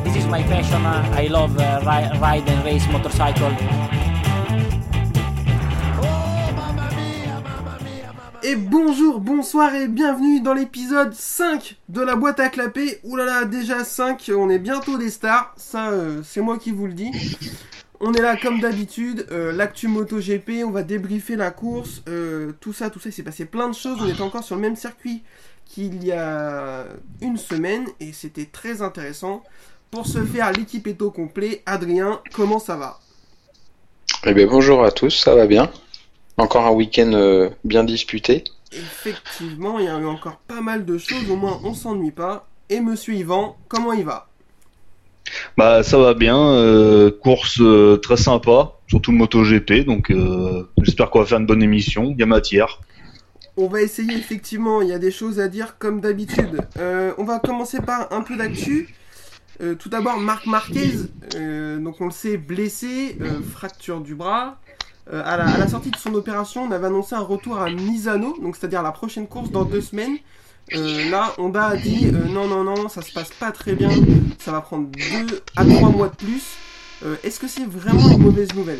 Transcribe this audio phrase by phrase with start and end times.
[0.00, 0.84] uh, this is my passion.
[0.84, 3.52] Uh, I love uh, ri- ride and race motorcycle.
[8.42, 12.98] Et bonjour, bonsoir et bienvenue dans l'épisode 5 de la boîte à clapper.
[13.04, 16.94] Oulala, déjà 5, on est bientôt des stars, ça euh, c'est moi qui vous le
[16.94, 17.10] dis.
[18.00, 22.72] On est là comme d'habitude, euh, l'actu MotoGP, on va débriefer la course, euh, tout
[22.72, 24.76] ça, tout ça, il s'est passé plein de choses, on est encore sur le même
[24.76, 25.22] circuit
[25.66, 26.86] qu'il y a
[27.20, 29.42] une semaine et c'était très intéressant.
[29.90, 31.62] Pour ce faire, l'équipe est au complet.
[31.66, 33.00] Adrien, comment ça va
[34.24, 35.68] Eh bien, bonjour à tous, ça va bien.
[36.36, 38.44] Encore un week-end euh, bien disputé.
[38.72, 42.46] Effectivement, il y a eu encore pas mal de choses, au moins on s'ennuie pas.
[42.68, 44.28] Et monsieur Yvan, comment il va
[45.56, 51.10] Bah ça va bien, euh, course euh, très sympa, surtout le MotoGP, donc euh, j'espère
[51.10, 52.78] qu'on va faire une bonne émission, il y a matière.
[53.56, 56.60] On va essayer effectivement, il y a des choses à dire comme d'habitude.
[56.78, 58.94] Euh, on va commencer par un peu d'actu.
[59.60, 60.92] Euh, tout d'abord, Marc Marquez,
[61.34, 64.58] euh, donc on le sait, blessé, euh, fracture du bras.
[65.12, 68.80] À, la, sortie de son opération, on avait annoncé un retour à Misano, donc c'est-à-dire
[68.80, 70.18] la prochaine course dans deux semaines.
[70.72, 73.90] Là, Honda a dit non, non, non, ça se passe pas très bien,
[74.38, 76.44] ça va prendre deux à trois mois de plus.
[77.24, 78.78] Est-ce que c'est vraiment une mauvaise nouvelle?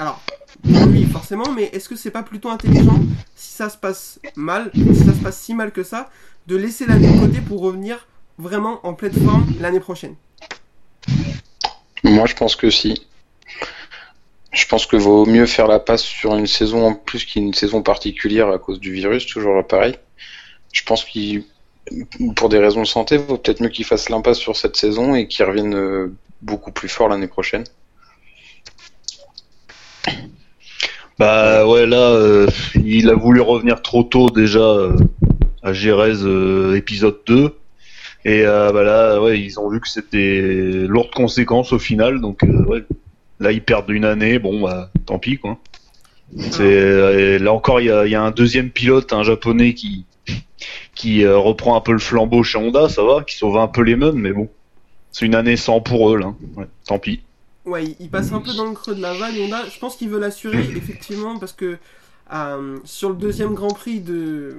[0.00, 0.20] Alors,
[0.64, 2.98] lui forcément, mais est-ce que c'est pas plutôt intelligent
[3.36, 6.10] si ça se passe mal, si ça se passe si mal que ça,
[6.48, 8.04] de laisser la de côté pour revenir
[8.42, 10.16] vraiment en pleine forme l'année prochaine
[12.02, 13.06] Moi, je pense que si.
[14.50, 17.82] Je pense que vaut mieux faire la passe sur une saison en plus qu'une saison
[17.82, 19.96] particulière à cause du virus, toujours pareil.
[20.72, 21.44] Je pense qu'il,
[22.36, 25.28] pour des raisons de santé, vaut peut-être mieux qu'il fasse l'impasse sur cette saison et
[25.28, 27.64] qu'il revienne euh, beaucoup plus fort l'année prochaine.
[31.18, 34.96] Bah ouais là, euh, il a voulu revenir trop tôt déjà euh,
[35.62, 37.54] à Gérèse euh, épisode 2,
[38.24, 40.40] et euh, bah là ouais ils ont vu que c'était
[40.86, 42.84] lourde conséquence au final, donc euh,
[43.40, 45.58] là ils perdent une année, bon bah tant pis quoi.
[46.60, 51.92] Euh, là encore il y a, un deuxième pilote, un japonais qui reprend un peu
[51.92, 54.48] le flambeau chez Honda, ça va, qui sauve un peu les meubles, mais bon,
[55.10, 56.32] c'est une année sans pour eux là,
[56.86, 57.20] tant pis.
[57.64, 59.34] Ouais, il- passe un peu dans le creux de la vague.
[59.40, 61.76] Honda, je pense qu'il veut l'assurer, effectivement, parce que
[62.84, 64.56] sur le deuxième Grand Prix de,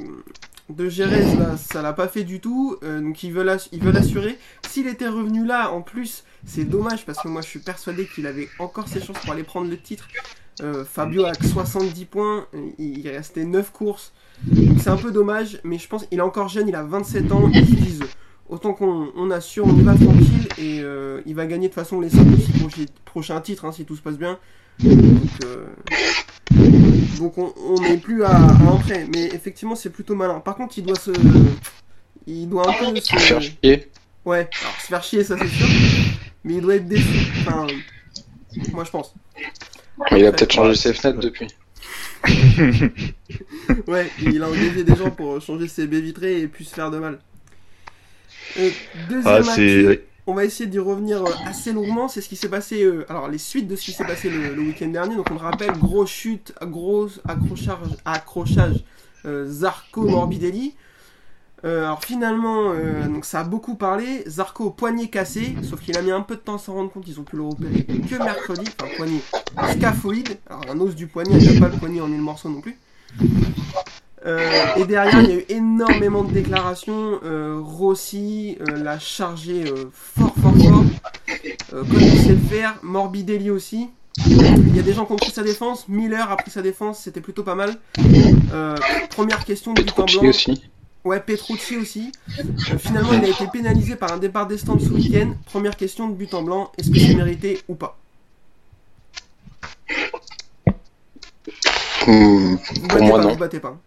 [0.75, 2.77] de Jerez, là, ça l'a pas fait du tout.
[2.83, 4.37] euh, donc il veut l'ass- il veut l'assurer.
[4.67, 8.27] S'il était revenu là, en plus, c'est dommage, parce que moi je suis persuadé qu'il
[8.27, 10.07] avait encore ses chances pour aller prendre le titre.
[10.61, 12.45] Euh, Fabio a que 70 points,
[12.77, 14.13] il restait 9 courses.
[14.43, 17.31] Donc c'est un peu dommage, mais je pense qu'il est encore jeune, il a 27
[17.31, 18.03] ans, ils se disent
[18.49, 21.81] autant qu'on on assure, on y va tranquille et euh, il va gagner de toute
[21.81, 22.19] façon les 5
[22.65, 24.37] ou 6 prochains, titres hein, si tout se passe bien.
[24.79, 25.29] Donc,
[27.17, 30.39] donc on on n'est plus à, à prêt, mais effectivement c'est plutôt malin.
[30.39, 31.11] Par contre il doit se...
[32.25, 33.15] Il doit un peu se...
[33.15, 33.89] Faire chier.
[34.25, 35.67] Ouais, alors se faire chier ça c'est sûr,
[36.43, 37.27] mais il doit être déçu.
[37.41, 37.67] Enfin,
[38.71, 39.13] moi je pense.
[40.11, 41.47] Mais il a peut-être changé ses fenêtres depuis.
[43.87, 46.91] Ouais, il a engagé des gens pour changer ses baies vitrées et puis se faire
[46.91, 47.19] de mal.
[48.59, 48.69] Euh,
[49.09, 52.07] deuxième Ah c'est on va essayer d'y revenir euh, assez longuement.
[52.07, 52.83] C'est ce qui s'est passé.
[52.83, 55.15] euh, alors, les suites de ce qui s'est passé le, le week-end dernier.
[55.15, 58.83] Donc, on le rappelle grosse chute, gros accrochage, accrochage
[59.25, 60.75] euh, Zarco Morbidelli.
[61.65, 62.73] Alors, finalement,
[63.21, 64.25] ça a beaucoup parlé.
[64.27, 65.55] Zarco, poignet cassé.
[65.63, 67.07] Sauf qu'il a mis un peu de temps à s'en rendre compte.
[67.07, 68.69] Ils ont pu le repérer que mercredi.
[68.81, 69.21] Enfin, poignet
[69.71, 70.37] scaphoïde.
[70.49, 71.37] Alors, un os du poignet.
[71.39, 72.77] Il n'y a pas le poignet en mille morceaux non plus.
[74.25, 77.19] Euh, et derrière, il y a eu énormément de déclarations.
[77.23, 80.83] Euh, Rossi euh, l'a chargé fort, fort, fort.
[81.71, 82.75] Comme il sait le faire.
[82.83, 83.89] Morbidelli aussi.
[84.25, 85.87] Il y a des gens qui ont pris sa défense.
[85.89, 86.99] Miller a pris sa défense.
[86.99, 87.75] C'était plutôt pas mal.
[89.09, 90.29] Première question de but en Petrucci blanc.
[90.29, 90.63] aussi.
[91.03, 92.11] Ouais, Petrucci aussi.
[92.79, 95.33] Finalement, il a été pénalisé par un départ des stands ce week-end.
[95.45, 96.71] Première question de but en blanc.
[96.77, 97.97] Est-ce que c'est mérité ou pas?
[102.05, 102.57] Vous
[102.89, 103.29] Pour battez moi, pas, non.
[103.33, 103.77] vous battez pas.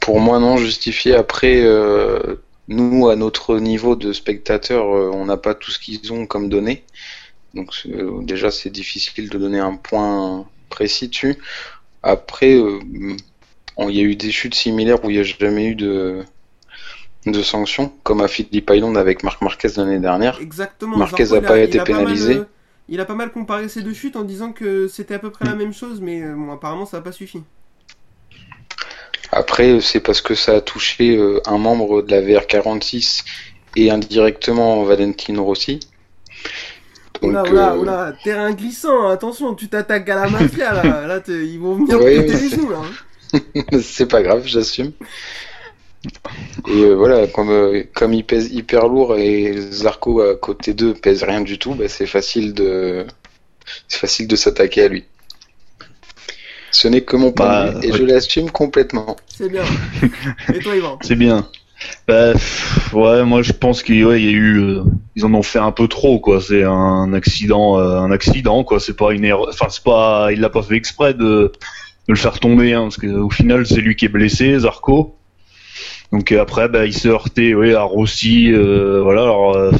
[0.00, 1.14] Pour moi, non, justifié.
[1.14, 2.36] Après, euh,
[2.68, 6.48] nous, à notre niveau de spectateurs, euh, on n'a pas tout ce qu'ils ont comme
[6.48, 6.84] données.
[7.54, 11.36] Donc, euh, déjà, c'est difficile de donner un point précis dessus.
[12.02, 13.16] Après, il
[13.90, 16.22] y a eu des chutes similaires où il n'y a jamais eu de,
[17.26, 20.38] de sanctions, comme à Philippe Island avec Marc Marquez l'année dernière.
[20.40, 20.96] Exactement.
[20.96, 22.40] Marquez Zarco, a il pas été pénalisé.
[22.88, 25.44] il a pas mal comparé ces deux chutes en disant que c'était à peu près
[25.44, 27.42] la même chose, mais bon, apparemment ça n'a pas suffi.
[29.32, 33.24] Après, c'est parce que ça a touché euh, un membre de la VR46
[33.76, 35.80] et indirectement Valentino Rossi.
[37.22, 41.20] Donc, Oula, oula, euh, oula, terrain glissant, attention, tu t'attaques à la mafia là, là
[41.28, 42.78] ils vont venir Oui, péter les genoux là.
[42.82, 42.94] hein.
[43.82, 44.92] c'est pas grave, j'assume.
[46.66, 50.94] Et euh, voilà, comme, euh, comme il pèse hyper lourd et Zarco à côté d'eux
[50.94, 53.06] pèse rien du tout, bah, c'est facile de
[53.88, 55.04] c'est facile de s'attaquer à lui.
[56.72, 57.98] Ce n'est que mon point Bah, et ouais.
[57.98, 59.16] je l'assume complètement.
[59.26, 59.62] C'est bien.
[60.54, 61.46] Et toi, Yvan C'est bien.
[62.06, 64.82] Bah, pff, ouais, moi je pense qu'il ouais, il y a eu, euh,
[65.16, 66.40] ils en ont fait un peu trop quoi.
[66.40, 68.78] C'est un accident, euh, un accident quoi.
[68.80, 69.48] C'est pas une erreur.
[69.48, 71.52] Enfin, c'est pas, il l'a pas fait exprès de, de
[72.08, 75.16] le faire tomber, hein, parce que au final c'est lui qui est blessé, Zarco.
[76.12, 78.52] Donc euh, après, bah, il s'est heurté, ouais, à Rossi.
[78.52, 79.22] euh, voilà.
[79.22, 79.70] Alors, euh,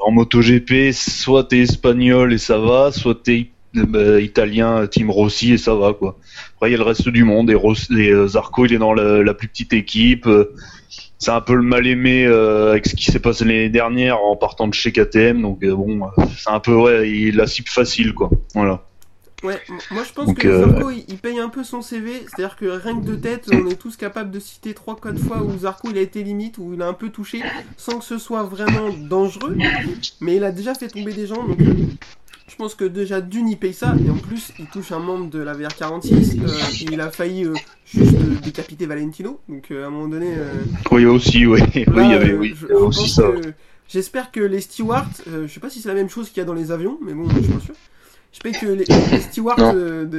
[0.00, 5.58] en MotoGP, soit t'es espagnol et ça va, soit t'es bah, italien, Team Rossi et
[5.58, 6.18] ça va quoi.
[6.56, 9.22] Après, il y a le reste du monde et, euh, Zarco, il est dans la,
[9.22, 10.26] la plus petite équipe.
[10.26, 10.54] euh,
[11.18, 14.36] c'est un peu le mal aimé euh, avec ce qui s'est passé l'année dernière en
[14.36, 15.42] partant de chez KTM.
[15.42, 18.30] Donc euh, bon, euh, c'est un peu ouais, il la cible facile quoi.
[18.54, 18.84] Voilà.
[19.44, 19.60] Ouais,
[19.92, 22.56] moi je pense Donc, que euh, Zarco il, il paye un peu son CV, c'est-à-dire
[22.56, 25.88] que rien que de tête, on est tous capables de citer 3-4 fois où Zarco
[25.90, 27.42] il a été limite, où il a un peu touché,
[27.76, 29.56] sans que ce soit vraiment dangereux,
[30.20, 31.72] mais il a déjà fait tomber des gens, donc euh,
[32.48, 35.28] je pense que déjà d'une il paye ça, et en plus il touche un membre
[35.30, 36.48] de la VR46, euh,
[36.90, 37.54] il a failli euh,
[37.84, 40.34] juste euh, décapiter Valentino, donc euh, à un moment donné.
[40.36, 40.52] euh,
[40.90, 43.30] Oui aussi, oui, oui, il y avait oui, je- je aussi ça.
[43.88, 46.40] J'espère que les stewards, euh, je sais pas si c'est la même chose qu'il y
[46.40, 47.74] a dans les avions, mais bon, je suis pas sûr.
[48.32, 50.18] J'espère que les, les stewards de-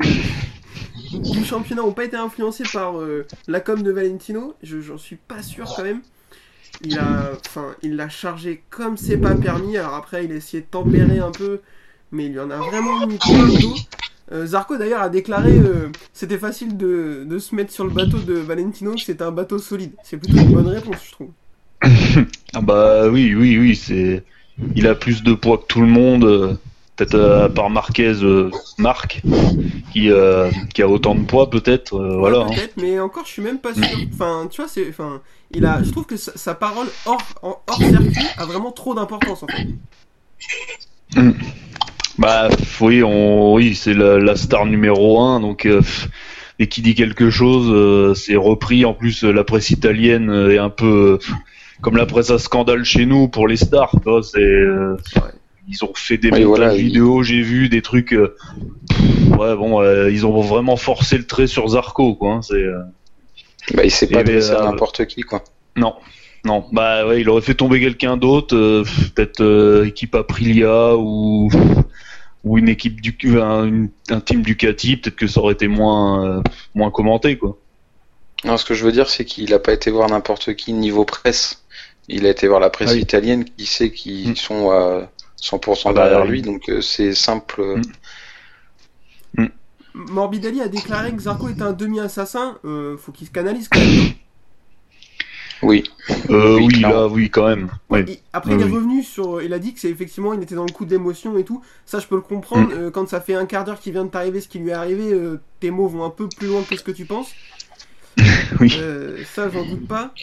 [1.31, 4.55] du championnat ont pas été influencés par euh, la com de Valentino.
[4.63, 6.01] Je j'en suis pas sûr quand même.
[6.83, 9.77] Il a, enfin, il l'a chargé comme c'est pas permis.
[9.77, 11.59] Alors après, il a essayé de tempérer un peu,
[12.11, 13.75] mais il lui en a vraiment mis plein le dos.
[14.31, 18.19] Euh, Zarco d'ailleurs a déclaré euh, c'était facile de, de se mettre sur le bateau
[18.19, 19.93] de Valentino, que c'était un bateau solide.
[20.03, 21.29] C'est plutôt une bonne réponse, je trouve.
[22.53, 24.23] Ah bah oui, oui, oui, c'est,
[24.75, 26.25] il a plus de poids que tout le monde.
[26.25, 26.53] euh,
[26.95, 29.21] Peut-être euh, à part Marquez, euh, Marc,
[29.93, 31.97] qui, euh, qui a autant de poids peut-être.
[31.97, 32.39] Ouais, voilà.
[32.39, 32.67] hein.
[32.75, 33.85] mais encore, je suis même pas sûr.
[34.13, 35.21] Enfin, tu vois, c'est, enfin,
[35.51, 39.43] il a, je trouve que sa, sa parole hors, hors circuit a vraiment trop d'importance
[39.43, 39.67] en fait.
[42.19, 42.49] Bah
[42.81, 45.81] oui, on, oui, c'est la, la star numéro un, donc euh,
[46.59, 48.83] et qui dit quelque chose, euh, c'est repris.
[48.83, 51.33] En plus, euh, la presse italienne euh, est un peu euh,
[51.81, 53.91] comme la presse à scandale chez nous pour les stars.
[54.03, 54.97] tu vois, C'est, euh,
[55.69, 58.13] ils ont fait des Oui, montages voilà, ils- vidéo, j'ai vu des trucs.
[58.13, 58.35] euh,
[59.37, 62.33] ouais, bon, euh, ils ont vraiment forcé le trait sur Zarco, quoi.
[62.33, 62.81] hein, c'est euh,
[63.73, 65.41] Bah, il s'est pas à euh, n'importe qui, quoi.
[65.77, 65.93] non.
[66.45, 68.83] Non, bah ouais, il aurait fait tomber quelqu'un d'autre, euh,
[69.13, 71.49] peut-être euh, équipe Aprilia ou
[72.43, 76.25] ou une équipe du un, une- un team Ducati, peut-être que ça aurait été moins
[76.25, 76.41] euh,
[76.75, 77.57] moins commenté quoi.
[78.45, 81.03] Non, ce que je veux dire, c'est qu'il a pas été voir n'importe qui niveau
[81.03, 81.63] presse.
[82.07, 83.01] Il a été voir la presse Ah oui.
[83.01, 84.35] italienne qui sait qu'ils Mm.
[84.37, 85.09] sont à
[85.41, 86.29] 100% Ah bah, derrière oui.
[86.29, 87.59] lui, donc euh, c'est simple.
[87.61, 87.81] euh,
[89.37, 89.47] Mm.
[89.93, 92.57] Morbidelli a déclaré que Zarco était un demi-assassin.
[92.65, 94.11] Euh, faut qu'il se canalise quand même.
[95.61, 95.83] Oui.
[96.29, 97.69] Euh, Oui, oui, là, oui quand même.
[97.89, 98.05] Ouais.
[98.33, 98.71] Après, Oui, il est oui.
[98.75, 99.41] revenu sur.
[99.41, 101.61] Il a dit que c'est effectivement, il était dans le coup d'émotion et tout.
[101.85, 102.69] Ça, je peux le comprendre.
[102.69, 102.77] Mm.
[102.77, 104.73] Euh, quand ça fait un quart d'heure qu'il vient de t'arriver ce qui lui est
[104.73, 107.31] arrivé, euh, tes mots vont un peu plus loin que ce que tu penses.
[108.59, 108.73] Oui.
[108.79, 110.13] Euh, ça, j'en doute pas.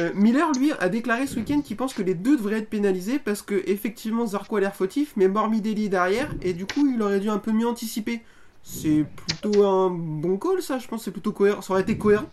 [0.00, 3.18] Euh, Miller, lui, a déclaré ce week-end qu'il pense que les deux devraient être pénalisés
[3.18, 7.00] parce que, effectivement, Zarco a l'air fautif, mais Morbidelli est derrière, et du coup, il
[7.02, 8.22] aurait dû un peu mieux anticiper.
[8.62, 11.60] C'est plutôt un bon call, ça, je pense, c'est plutôt cohérent.
[11.62, 12.30] Ça aurait été cohérent.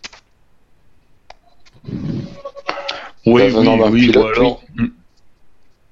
[1.84, 4.62] Oui, Bah, oui, oui, pilote, alors-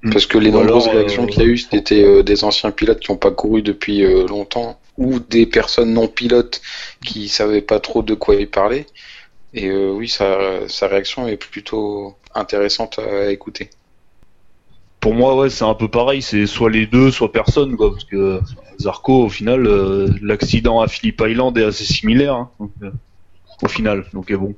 [0.03, 0.13] Mm.
[0.13, 2.71] Parce que les nombreuses alors, réactions euh, qu'il y a eu, c'était euh, des anciens
[2.71, 6.63] pilotes qui n'ont pas couru depuis euh, longtemps, ou des personnes non pilotes
[7.05, 8.87] qui savaient pas trop de quoi ils parlaient.
[9.53, 13.69] Et euh, oui, sa, sa réaction est plutôt intéressante à écouter.
[15.01, 16.23] Pour moi, ouais, c'est un peu pareil.
[16.23, 17.91] C'est soit les deux, soit personne, quoi.
[17.91, 18.41] Parce que
[18.81, 22.35] Zarco, au final, euh, l'accident à Phillip Island est assez similaire.
[22.35, 22.91] hein, donc, euh,
[23.63, 24.55] au final, donc euh, bon.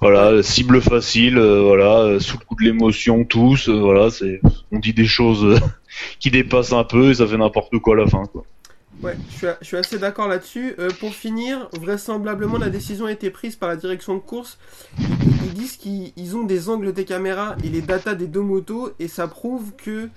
[0.00, 4.40] Voilà, cible facile, euh, voilà, euh, sous le coup de l'émotion, tous, euh, voilà, c'est,
[4.72, 5.60] on dit des choses
[6.20, 8.44] qui dépassent un peu et ça fait n'importe quoi à la fin, quoi.
[9.00, 10.74] Ouais, je suis, assez d'accord là-dessus.
[10.98, 14.58] Pour finir, vraisemblablement, la décision a été prise par la direction de course.
[14.98, 18.90] Ils, disent qu'ils ils ont des angles des caméras et les datas des deux motos,
[18.98, 20.08] et ça prouve que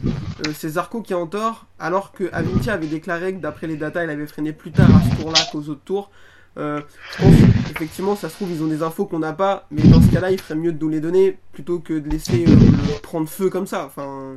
[0.56, 4.04] c'est Zarco qui est en tort, alors que Avinti avait déclaré que d'après les datas,
[4.04, 6.10] il avait freiné plus tard à ce tour-là qu'aux autres tours.
[6.58, 6.82] Euh,
[7.18, 7.34] je pense
[7.72, 10.32] effectivement, ça se trouve, ils ont des infos qu'on n'a pas, mais dans ce cas-là,
[10.32, 13.50] il ferait mieux de nous les donner plutôt que de laisser euh, le prendre feu
[13.50, 13.86] comme ça.
[13.86, 14.34] Enfin,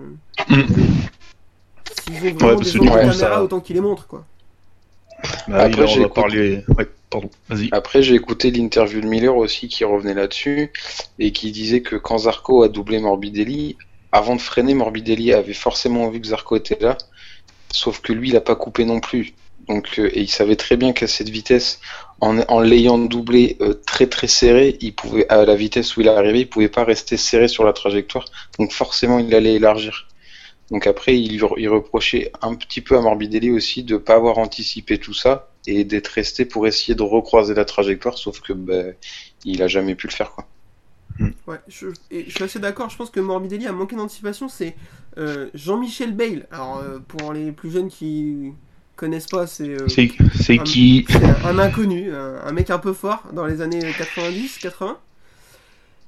[0.46, 2.48] s'ils ont vraiment
[2.94, 4.24] Ouais, des ça- autant qu'ils les montrent, quoi.
[5.48, 6.64] Bah, Après, j'ai écouté- parler.
[6.78, 7.68] Ouais, pardon, vas-y.
[7.72, 10.70] Après, j'ai écouté l'interview de Miller aussi qui revenait là-dessus
[11.18, 13.76] et qui disait que quand Zarco a doublé Morbidelli,
[14.12, 16.96] avant de freiner, Morbidelli avait forcément vu que Zarco était là,
[17.72, 19.32] sauf que lui, il a pas coupé non plus.
[19.68, 21.80] Donc, euh, et il savait très bien qu'à cette vitesse,
[22.20, 26.06] en, en l'ayant doublé euh, très très serré, il pouvait à la vitesse où il
[26.06, 28.26] est arrivé, il pouvait pas rester serré sur la trajectoire,
[28.58, 30.06] donc forcément il allait élargir.
[30.70, 34.98] Donc après, il, il reprochait un petit peu à Morbidelli aussi de pas avoir anticipé
[34.98, 38.94] tout ça et d'être resté pour essayer de recroiser la trajectoire, sauf que ben,
[39.44, 40.46] il a jamais pu le faire quoi.
[41.46, 42.90] Ouais, je, je suis assez d'accord.
[42.90, 44.48] Je pense que Morbidelli a manqué d'anticipation.
[44.48, 44.74] C'est
[45.16, 46.48] euh, Jean-Michel Bale.
[46.50, 48.52] Alors, euh, pour les plus jeunes qui
[48.96, 53.24] connaissent pas, c'est euh, C'est qui un, un inconnu, un, un mec un peu fort
[53.32, 54.96] dans les années 90-80.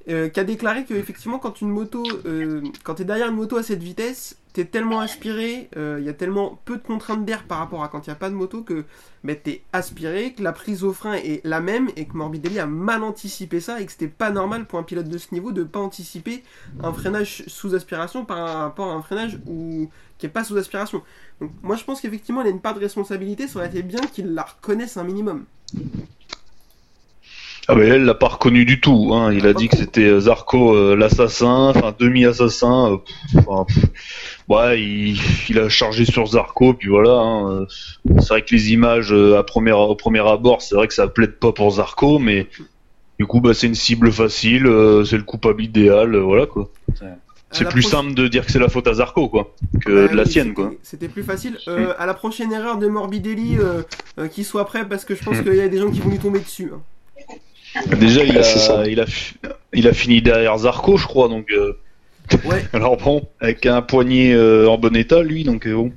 [0.09, 3.57] euh, qui a déclaré que effectivement quand une moto, euh, quand t'es derrière une moto
[3.57, 7.59] à cette vitesse, t'es tellement aspiré, il y a tellement peu de contraintes d'air par
[7.59, 8.87] rapport à quand il n'y a pas de moto que
[9.23, 12.65] ben, t'es aspiré, que la prise au frein est la même et que Morbidelli a
[12.65, 15.63] mal anticipé ça et que c'était pas normal pour un pilote de ce niveau de
[15.63, 16.43] pas anticiper
[16.83, 19.91] un freinage sous aspiration par rapport à un freinage où...
[20.17, 21.03] qui est pas sous aspiration.
[21.43, 24.01] Donc moi je pense qu'effectivement il a une part de responsabilité, ça aurait été bien
[24.01, 25.45] qu'il la reconnaisse un minimum.
[27.69, 29.11] Ah mais elle l'a pas reconnu du tout.
[29.13, 29.33] Hein.
[29.33, 32.93] Il a dit que c'était euh, Zarco euh, l'assassin, enfin demi-assassin.
[32.93, 33.65] euh.
[34.49, 37.11] Ouais, il, il a chargé sur Zarco, puis voilà.
[37.13, 37.67] hein,
[38.21, 41.09] C'est vrai que les images euh, à premier, au premier abord, c'est vrai que ça
[41.09, 42.47] plaide pas pour Zarco, mais
[43.19, 46.71] du coup, bah, c'est une cible facile, euh, c'est le coupable idéal, euh, voilà quoi.
[47.53, 50.25] C'est plus simple de dire que c'est la faute à Zarco quoi, que de la
[50.25, 50.73] oui, sienne c'était- quoi.
[50.83, 51.57] C'était plus facile.
[51.69, 53.83] Euh, à la prochaine erreur de Morbidelli, euh,
[54.19, 55.25] euh, qu'il soit prêt parce que je Hmm.
[55.25, 56.73] pense qu'il y a des gens qui vont lui tomber dessus.
[56.75, 56.81] hein.
[57.99, 59.05] Déjà, il a, il, a,
[59.73, 61.51] il a fini derrière Zarco, je crois, donc.
[62.45, 62.65] Ouais.
[62.73, 65.93] Alors bon, avec un poignet euh, en bon état, lui, donc euh, bon.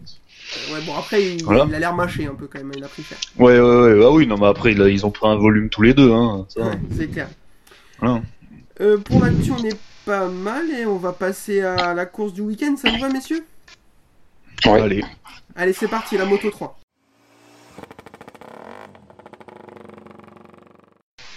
[0.74, 1.66] Ouais, bon après il, Voilà.
[1.70, 3.18] il a l'air mâché un peu quand même, il a pris cher.
[3.38, 5.84] Ouais, ouais, ouais, ah oui, non, mais après, a- ils ont pris un volume tous
[5.84, 6.46] les deux, hein.
[6.50, 6.62] Ça.
[6.62, 7.30] Ouais, c'est clair.
[8.00, 8.22] Voilà.
[8.82, 12.42] Euh, pour l'actu on est pas mal et on va passer à la course du
[12.42, 13.46] week-end, ça vous va messieurs?
[14.66, 14.82] Ouais.
[14.82, 15.04] Allez.
[15.56, 16.79] Allez c'est parti, la moto 3.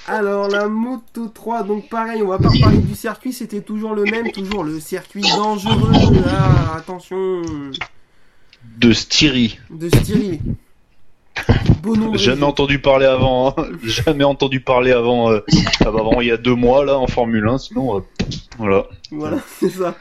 [0.09, 4.03] Alors la moto 3, donc pareil, on va pas reparler du circuit, c'était toujours le
[4.05, 5.93] même, toujours le circuit dangereux,
[6.29, 7.43] ah, attention,
[8.79, 9.59] De Styrie.
[9.71, 10.41] de Styrie.
[11.85, 13.67] Nom de Jamais entendu parler avant, hein.
[13.85, 15.41] Jamais entendu parler avant, euh,
[15.81, 18.01] avant il y a deux mois, là, en Formule 1, sinon, euh,
[18.59, 18.87] voilà.
[19.11, 19.95] Voilà, c'est ça.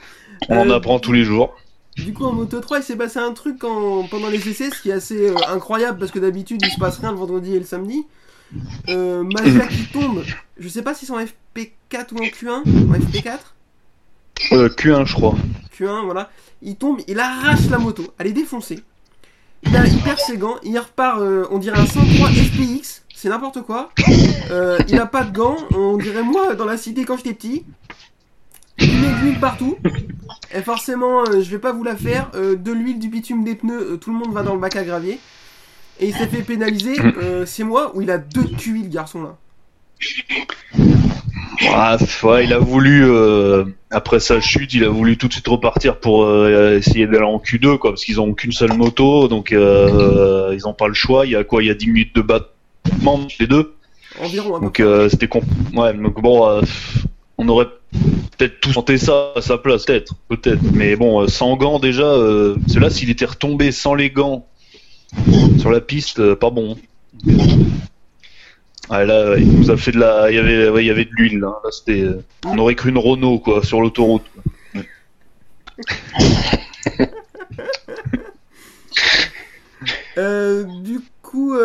[0.49, 1.55] On en Euh, apprend tous les jours.
[1.95, 4.81] Du coup, en Moto 3, il s'est passé un truc en- pendant les essais, ce
[4.81, 7.59] qui est assez euh, incroyable parce que d'habitude, il se passe rien le vendredi et
[7.59, 8.05] le samedi.
[8.89, 9.23] Euh,
[9.69, 10.23] qui tombe,
[10.57, 13.39] je sais pas si c'est en FP4 ou en Q1, en FP4
[14.51, 15.35] Euh, Q1, je crois.
[15.77, 16.29] Q1, voilà.
[16.61, 18.79] Il tombe, il arrache la moto, elle est défoncée.
[19.63, 23.29] Il, a, il perd ses gants, il repart, euh, on dirait un 103 SPX, c'est
[23.29, 23.91] n'importe quoi.
[24.51, 27.65] Euh, il a pas de gants, on dirait moi dans la cité quand j'étais petit.
[28.79, 29.77] Il met de l'huile partout.
[30.53, 32.31] Et forcément, euh, je vais pas vous la faire.
[32.33, 35.19] de l'huile, du bitume, des pneus, tout le monde va dans le bac à gravier.
[36.01, 39.21] Et il s'est fait pénaliser, euh, c'est moi, où il a deux QI, le garçon
[39.21, 39.37] là.
[41.69, 45.47] Ah, ouais, il a voulu, euh, après sa chute, il a voulu tout de suite
[45.47, 49.51] repartir pour euh, essayer d'aller en Q2, quoi, parce qu'ils ont qu'une seule moto, donc
[49.51, 51.27] euh, ils ont pas le choix.
[51.27, 51.61] Il y a quoi?
[51.61, 53.75] Il y a 10 minutes de battement entre les deux.
[54.19, 55.41] Environ, Donc euh, c'était con...
[55.73, 56.61] ouais, donc bon, euh,
[57.37, 57.67] on aurait
[58.37, 60.61] peut-être tous tenté ça à sa place, peut-être, peut-être.
[60.73, 64.45] Mais bon, euh, sans gants déjà, euh, là s'il était retombé sans les gants
[65.59, 66.77] sur la piste, euh, pas bon.
[68.89, 71.11] Ouais, là, il nous a fait de la, il y avait, il y avait de
[71.13, 71.39] l'huile.
[71.39, 74.25] Là, Là, c'était, euh, on aurait cru une Renault quoi sur l'autoroute.
[80.17, 81.55] Euh, du coup,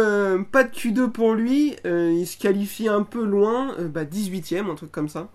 [0.52, 1.74] pas de Q2 pour lui.
[1.84, 5.28] il se qualifie un peu loin, bah 18ème, un truc comme ça.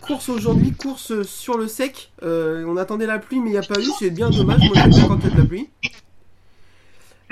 [0.00, 2.10] Course aujourd'hui, course sur le sec.
[2.22, 3.86] On attendait la pluie, mais il n'y a pas eu.
[3.98, 4.60] C'est bien dommage.
[4.60, 5.68] Moi, j'aime bien quand il de la pluie.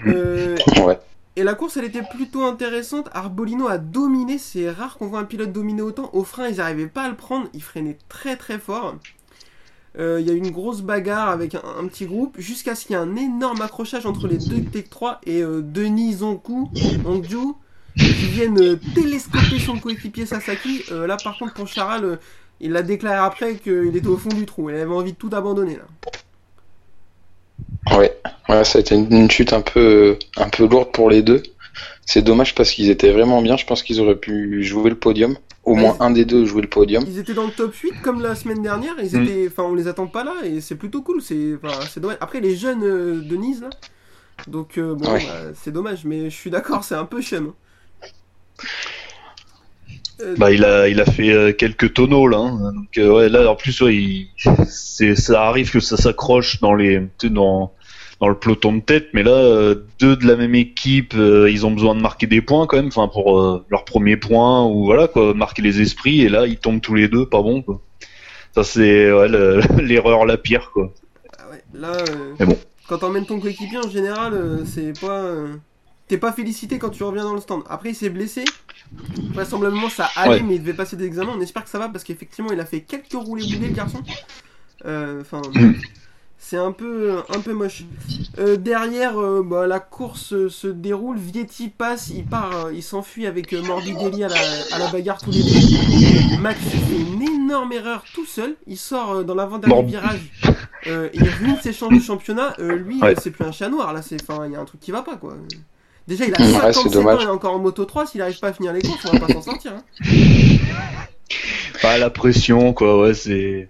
[0.07, 0.99] Euh, Ouais.
[1.37, 3.09] et la course, elle était plutôt intéressante.
[3.13, 4.39] Arbolino a dominé.
[4.39, 6.11] C'est rare qu'on voit un pilote dominer autant.
[6.13, 7.49] Au frein, ils n'arrivaient pas à le prendre.
[7.55, 8.97] Il freinait très très fort.
[9.99, 12.87] Euh, Il y a eu une grosse bagarre avec un, un petit groupe jusqu'à ce
[12.87, 16.69] qu'il y ait un énorme accrochage entre les deux Tech 3 et euh, Denis Zonku,
[17.05, 17.55] Hongju,
[17.97, 20.85] qui viennent euh, télescoper son coéquipier Sasaki.
[20.91, 22.21] Là, par contre, pour Charal,
[22.61, 24.71] il l'a déclaré après qu'il était au fond du trou.
[24.71, 25.85] Il avait envie de tout abandonner là.
[27.93, 28.15] Ouais,
[28.49, 31.43] ouais, ça a été une, une chute un peu, un peu lourde pour les deux.
[32.07, 33.57] C'est dommage parce qu'ils étaient vraiment bien.
[33.57, 35.37] Je pense qu'ils auraient pu jouer le podium.
[35.65, 37.05] Au Ouais, moins un des deux jouer le podium.
[37.07, 38.95] Ils étaient dans le top 8 comme la semaine dernière.
[39.03, 39.23] Ils Mm.
[39.23, 41.23] étaient, enfin, on les attend pas là et c'est plutôt cool.
[41.23, 42.19] C'est, enfin, c'est dommage.
[42.21, 43.71] Après, les jeunes euh, de Nice là.
[44.47, 45.21] Donc euh, bon, Ouais.
[45.21, 47.53] bah, c'est dommage, mais je suis d'accord, c'est un peu chem.
[50.23, 52.39] Euh, Bah il a, il a fait euh, quelques tonneaux là.
[52.39, 52.73] hein.
[52.75, 54.29] Donc euh, ouais, là en plus ouais, il...
[54.69, 57.73] c'est, ça arrive que ça s'accroche dans les, tu sais, dans
[58.21, 61.65] dans le peloton de tête, mais là, euh, deux de la même équipe, euh, ils
[61.65, 64.85] ont besoin de marquer des points quand même, enfin pour euh, leur premier point ou
[64.85, 67.81] voilà quoi, marquer les esprits, et là ils tombent tous les deux, pas bon quoi.
[68.55, 70.93] Ça c'est ouais, le- l'erreur la pire quoi.
[71.39, 72.59] Ah ouais, là, euh, Mais bon.
[72.89, 75.23] quand t'emmènes ton coéquipier, en général, euh, c'est pas.
[75.23, 75.55] euh,
[76.11, 77.63] T'es pas félicité quand tu reviens dans le stand.
[77.71, 78.45] Après, il s'est blessé.
[79.33, 80.43] Vraisemblablement, ça allait, Ouais.
[80.43, 81.35] mais il devait passer des examens.
[81.37, 84.03] On espère que ça va parce qu'effectivement, il a fait quelques roulés boulés, le garçon.
[84.87, 85.41] Euh, Enfin,
[86.37, 87.85] c'est un peu, un peu moche.
[88.41, 91.17] Euh, derrière, euh, bah, la course se déroule.
[91.17, 94.37] Vietti passe, il part, il s'enfuit avec Morbidelli à la,
[94.73, 96.39] à la bagarre tous les deux.
[96.41, 98.57] Max fait une énorme erreur tout seul.
[98.67, 100.33] Il sort dans l'avant-dernier virage.
[100.87, 102.57] Il ruine ses chances de championnat.
[102.59, 103.15] Lui, Ouais.
[103.23, 103.93] c'est plus un chat noir.
[103.93, 105.37] Là, c'est, enfin, il y a un truc qui va pas, quoi.
[106.09, 107.19] Déjà, il a Ouais, c'est 57 ans, dommage.
[107.23, 108.07] il est encore en moto 3.
[108.07, 109.73] S'il arrive pas à finir les courses, on va pas s'en sortir.
[109.73, 109.83] hein.
[111.83, 113.69] Pas la pression quoi, ouais c'est.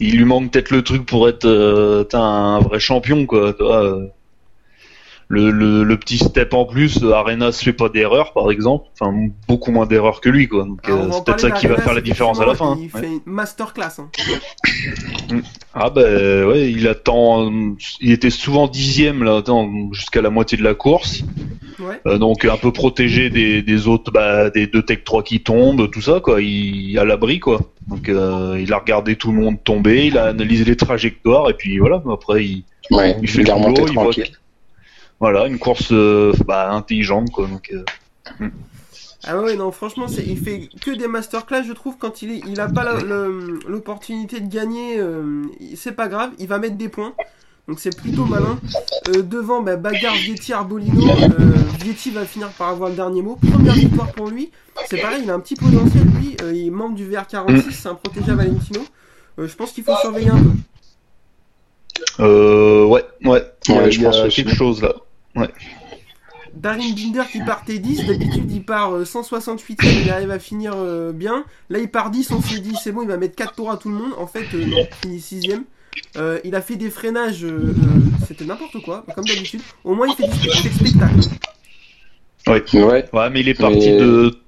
[0.00, 3.52] Il lui manque peut-être le truc pour être euh, un vrai champion quoi.
[3.52, 4.06] tu vois, euh.
[5.30, 8.86] Le, le, le petit step en plus, euh, Arena se fait pas d'erreur par exemple,
[8.98, 9.12] enfin
[9.46, 10.64] beaucoup moins d'erreurs que lui quoi.
[10.64, 12.78] Donc Alors, euh, c'est peut-être ça qui va faire la différence à la fin.
[12.78, 12.88] Il hein.
[12.94, 13.00] Ouais.
[13.02, 13.98] fait une masterclass.
[13.98, 14.08] Hein.
[15.74, 17.52] Ah bah ouais, il attend,
[18.00, 19.42] il était souvent dixième là,
[19.92, 21.22] jusqu'à la moitié de la course,
[21.80, 22.00] Ouais.
[22.06, 25.90] Euh, donc un peu protégé des, des autres, bah, des deux Tech 3 qui tombent,
[25.90, 27.60] tout ça quoi, il à l'abri quoi.
[27.86, 31.54] Donc euh, il a regardé tout le monde tomber, il a analysé les trajectoires et
[31.54, 34.10] puis voilà, après il, Ouais, il fait le boulot, il voit
[35.20, 37.46] voilà, une course euh, bah, intelligente quoi.
[37.46, 38.48] Donc euh,
[39.24, 42.40] Ah ouais, non, franchement, c'est, il fait que des masterclass, je trouve, quand il, est,
[42.46, 42.84] il a pas
[43.66, 45.42] l'opportunité de gagner, euh,
[45.76, 47.14] c'est pas grave, il va mettre des points.
[47.66, 48.58] Donc c'est plutôt malin.
[49.08, 51.02] Euh, devant, bah, bagarre Vietti Arbolino.
[51.10, 53.36] Euh, Vietti va finir par avoir le dernier mot.
[53.52, 54.50] Première victoire pour lui.
[54.88, 56.34] C'est pareil, il a un petit potentiel, lui.
[56.42, 58.80] Euh, il est membre du VR46, c'est un protégé à Valentino.
[59.38, 60.50] Euh, je pense qu'il faut surveiller un peu.
[62.20, 64.94] euh, ouais, ouais, il y a, Ouais, je il y a pense quelque chose là.
[66.54, 70.72] Darin Binder qui partait 10, d'habitude il part euh, 168 e il arrive à finir
[70.74, 71.44] euh, bien.
[71.70, 73.76] Là il part 10, on s'est dit c'est bon, il va mettre 4 tours à
[73.76, 74.12] tout le monde.
[74.18, 75.60] En fait, euh, non, il finit 6
[76.16, 77.74] euh, Il a fait des freinages, euh, euh,
[78.26, 79.60] c'était n'importe quoi, comme d'habitude.
[79.84, 81.14] Au moins il fait du spe- du spectacle.
[82.46, 82.64] Ouais,
[83.12, 84.38] Ouais, mais il est parti Mais- de.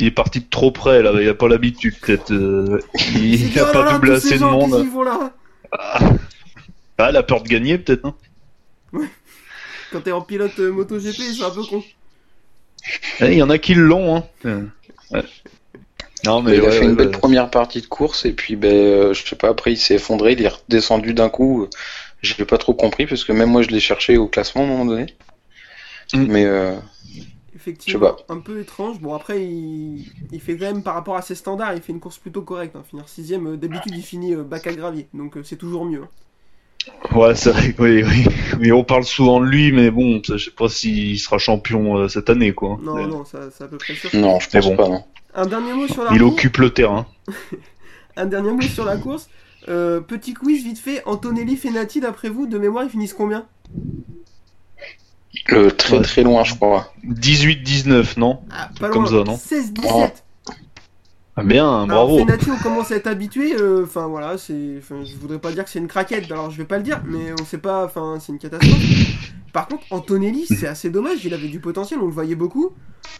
[0.00, 2.32] Il est parti de trop près là, il a pas l'habitude peut-être.
[2.32, 4.72] euh, Il s'est Il dit, a oh pas là, doublé assez de monde.
[5.04, 5.32] là?
[6.98, 8.14] Ah, la peur de gagner peut-être, hein.
[9.94, 11.80] Quand t'es en pilote euh, MotoGP, c'est un peu con.
[13.20, 14.24] Eh, Il y en a qui l'ont, hein.
[14.44, 15.22] Ouais.
[16.26, 17.12] Non, mais il a ouais, fait ouais, une belle ouais.
[17.12, 20.32] première partie de course et puis ben euh, je sais pas après il s'est effondré,
[20.32, 21.68] il est redescendu d'un coup.
[22.22, 24.68] J'ai pas trop compris parce que même moi je l'ai cherché au classement à un
[24.68, 25.14] moment donné.
[26.12, 26.26] Mm.
[26.26, 26.74] Mais euh,
[27.54, 29.00] Effectivement, Je sais un peu étrange.
[29.00, 32.00] Bon, après, il, il fait quand même, par rapport à ses standards, il fait une
[32.00, 32.74] course plutôt correcte.
[32.76, 32.82] Hein.
[32.88, 35.06] Finir 6 d'habitude, il finit bac à gravier.
[35.14, 36.02] Donc, c'est toujours mieux.
[36.02, 36.08] hein.
[37.14, 38.26] Ouais, c'est vrai, oui, oui.
[38.60, 41.96] Mais on parle souvent de lui, mais bon, ça, je sais pas s'il sera champion
[41.96, 42.78] euh, cette année, quoi.
[42.82, 44.10] Non, Mais non, ça, c'est à peu près sûr.
[44.14, 44.76] non, je pense bon.
[44.76, 45.04] pas non.
[45.34, 46.32] Un dernier mot sur la Il course.
[46.32, 47.06] occupe le terrain.
[48.16, 49.28] Un dernier mot sur la course.
[49.68, 51.02] Euh, petit quiz vite fait.
[51.06, 53.46] Antonelli Fenati, d'après vous, de mémoire, ils finissent combien?
[55.48, 56.92] Le très très loin je crois.
[57.06, 58.40] 18-19, non?
[58.50, 59.24] Ah, pas Comme loin.
[59.24, 59.36] ça, non?
[59.36, 60.10] 16-17.
[61.36, 62.18] Ah, Bien, Alors, bravo.
[62.20, 63.54] Fenati, on commence à être habitué.
[63.58, 64.80] euh, Enfin, voilà, c'est.
[64.80, 67.32] Je voudrais pas dire que c'est une craquette, alors je vais pas le dire, mais
[67.40, 67.84] on sait pas.
[67.84, 68.80] Enfin, c'est une catastrophe.
[69.52, 71.24] Par contre, Antonelli, c'est assez dommage.
[71.24, 72.72] Il avait du potentiel, on le voyait beaucoup.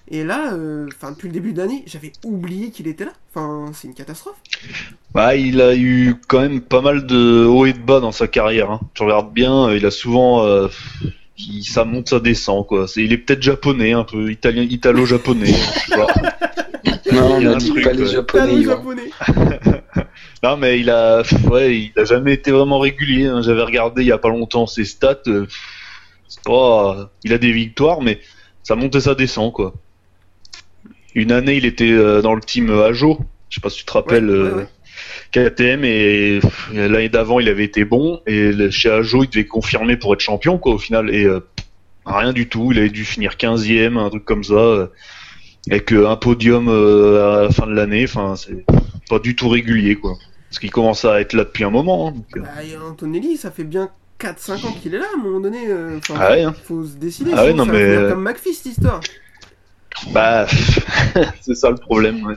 [0.08, 3.12] Et là, euh, enfin, depuis le début de l'année, j'avais oublié qu'il était là.
[3.34, 4.36] Enfin, c'est une catastrophe.
[5.12, 8.26] Bah, il a eu quand même pas mal de hauts et de bas dans sa
[8.28, 8.70] carrière.
[8.70, 8.80] Hein.
[8.94, 10.68] Tu regardes bien, euh, il a souvent, euh,
[11.38, 12.86] il- ça monte, ça descend, quoi.
[12.88, 15.46] C'est, il est peut-être japonais, un peu italien, italo-japonais.
[15.46, 16.06] je sais pas.
[17.12, 18.62] Non, Il on a dit truc, pas les ouais.
[18.64, 19.10] japonais.
[20.42, 23.26] Non, mais il a, ouais, il a jamais été vraiment régulier.
[23.28, 23.40] hein.
[23.40, 25.16] J'avais regardé il y a pas longtemps ses stats.
[25.26, 25.46] euh,
[26.28, 28.20] c'est pas, il a des victoires, mais
[28.62, 29.72] ça monte et ça descend, quoi.
[31.14, 33.20] Une année, il était euh, dans le team Ajo.
[33.48, 34.28] Je sais pas si tu te rappelles.
[34.28, 34.66] Ouais, ouais, euh, ouais.
[35.32, 39.96] KTM et pff, l'année d'avant il avait été bon et chez Ajo il devait confirmer
[39.96, 41.40] pour être champion quoi au final et euh,
[42.06, 44.86] rien du tout il avait dû finir 15ème un truc comme ça euh,
[45.70, 48.64] avec euh, un podium euh, à la fin de l'année enfin c'est
[49.08, 50.14] pas du tout régulier quoi
[50.50, 53.36] parce qu'il commence à être là depuis un moment hein, donc, euh, Bah, et Antonelli,
[53.36, 53.90] ça fait bien
[54.20, 55.66] 4-5 ans qu'il est là, à un moment donné.
[55.68, 56.54] euh, Ah ouais, hein.
[56.64, 57.32] Faut se décider.
[57.34, 59.00] Ah ouais, non, mais, euh, comme McPhee, cette histoire.
[60.12, 60.46] bah
[61.40, 62.36] c'est ça le problème ouais.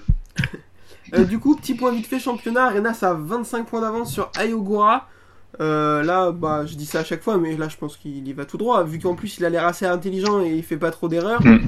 [1.14, 2.66] Euh, du coup, petit point vite fait championnat.
[2.66, 5.08] Arenas a 25 points d'avance sur Ayogura.
[5.60, 8.34] Euh, là, bah, je dis ça à chaque fois, mais là, je pense qu'il y
[8.34, 8.84] va tout droit.
[8.84, 11.42] Vu qu'en plus, il a l'air assez intelligent et il fait pas trop d'erreurs.
[11.44, 11.60] Hmm.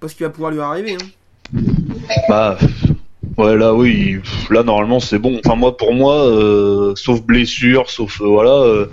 [0.00, 0.96] Parce qu'il va pouvoir lui arriver.
[0.96, 1.60] Hein.
[2.28, 2.58] Bah
[3.38, 4.18] ouais là oui
[4.50, 8.86] là normalement c'est bon enfin moi pour moi euh, sauf blessure sauf voilà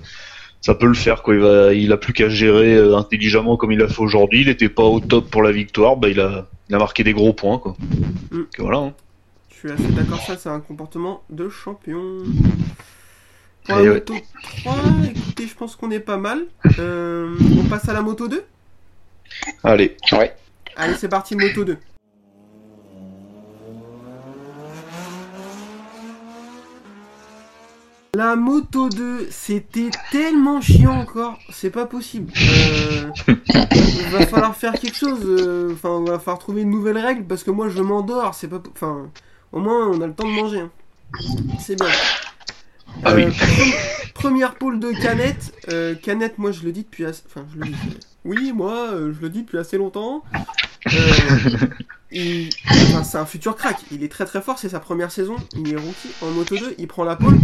[0.66, 1.36] ça peut le faire quoi.
[1.36, 4.42] Il, va, il a plus qu'à gérer euh, intelligemment comme il a fait aujourd'hui.
[4.42, 7.14] Il était pas au top pour la victoire, bah il a, il a marqué des
[7.14, 7.76] gros points quoi.
[8.32, 8.38] Mm.
[8.38, 8.80] Donc, voilà.
[8.80, 8.94] hein.
[9.56, 12.24] Je suis assez d'accord, ça c'est un comportement de champion.
[13.64, 13.96] Pour Et la ouais.
[13.96, 14.14] moto
[14.64, 14.74] 3,
[15.10, 16.46] écoutez, je pense qu'on est pas mal.
[16.78, 18.44] Euh, on passe à la moto 2
[19.64, 19.96] Allez.
[20.12, 20.36] Ouais.
[20.76, 21.78] Allez, c'est parti, moto 2.
[28.14, 32.32] La moto 2, c'était tellement chiant encore, c'est pas possible.
[32.38, 36.98] Euh, il va falloir faire quelque chose, euh, enfin, il va falloir trouver une nouvelle
[36.98, 38.62] règle parce que moi je m'endors, c'est pas.
[38.72, 39.10] Enfin,
[39.56, 40.60] au moins on a le temps de manger.
[40.60, 40.70] hein.
[41.60, 41.88] C'est bien.
[43.04, 43.24] Ah Euh, oui.
[43.26, 45.54] pre- première pôle de Canette.
[45.70, 47.24] Euh, Canette, moi je le dis depuis assez...
[47.28, 47.76] Enfin, je le dis.
[48.24, 50.24] Oui, moi euh, je le dis depuis assez longtemps.
[50.94, 51.12] Euh,
[52.12, 53.78] il- enfin, c'est un futur crack.
[53.92, 55.36] Il est très très fort, c'est sa première saison.
[55.58, 57.38] Il est rookie en moto 2, il prend la pole.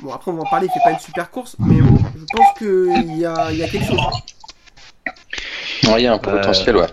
[0.00, 2.24] Bon, après on va en parler, il fait pas une super course, mais bon, je
[2.36, 4.00] pense qu'il y a, il y a quelque chose.
[5.84, 6.86] Ouais, il y a un Euh, potentiel, ouais.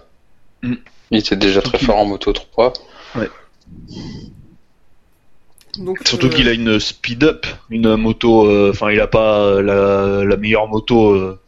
[0.63, 0.75] hmm.
[1.11, 2.73] Il était déjà très fort en moto 3.
[5.77, 8.47] Donc, Surtout euh, qu'il a une speed up, une moto.
[8.47, 11.11] euh, Enfin, il a pas la, la meilleure moto.
[11.11, 11.39] euh,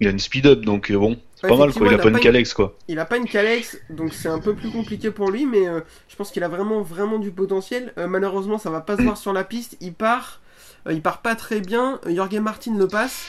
[0.00, 1.86] il a une speed up, donc bon, c'est pas mal quoi.
[1.88, 2.74] Il a pas une Calex quoi.
[2.88, 5.80] Il a pas une Calex, donc c'est un peu plus compliqué pour lui, mais euh,
[6.08, 7.92] je pense qu'il a vraiment vraiment du potentiel.
[7.98, 9.76] Euh, malheureusement, ça va pas se voir sur la piste.
[9.82, 10.40] Il part,
[10.86, 12.00] euh, il part pas très bien.
[12.08, 13.24] Jorge Martin le passe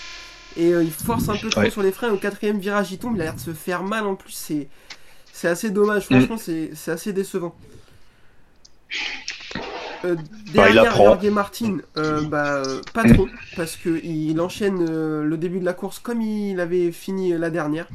[0.55, 1.69] et il force un peu trop Ouais.
[1.69, 2.11] sur les freins.
[2.11, 3.15] Au quatrième virage, il tombe.
[3.15, 4.31] Il a l'air de se faire mal en plus.
[4.31, 4.69] C'est
[5.33, 6.05] c'est assez dommage.
[6.05, 7.53] Franchement, c'est c'est assez décevant.
[10.05, 10.21] Euh, Bah,
[10.53, 11.05] derrière apprend.
[11.05, 15.65] Jorge Martin, euh, bah, euh, pas trop, parce que il enchaîne euh, le début de
[15.65, 17.87] la course comme il avait fini euh, la dernière.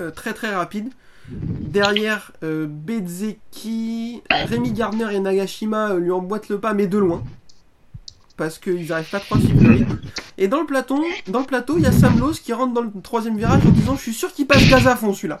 [0.00, 0.90] Euh, très très rapide.
[1.28, 7.22] Derrière, euh, Bezeki, Rémi Gardner et Nagashima euh, lui emboîtent le pas, mais de loin.
[8.36, 9.86] Parce qu'ils n'arrivent pas trop à suivre.
[10.38, 12.80] Et dans le, plateau, dans le plateau, il y a Sam Lowe qui rentre dans
[12.80, 15.38] le troisième virage en disant Je suis sûr qu'il passe gaz à fond celui-là.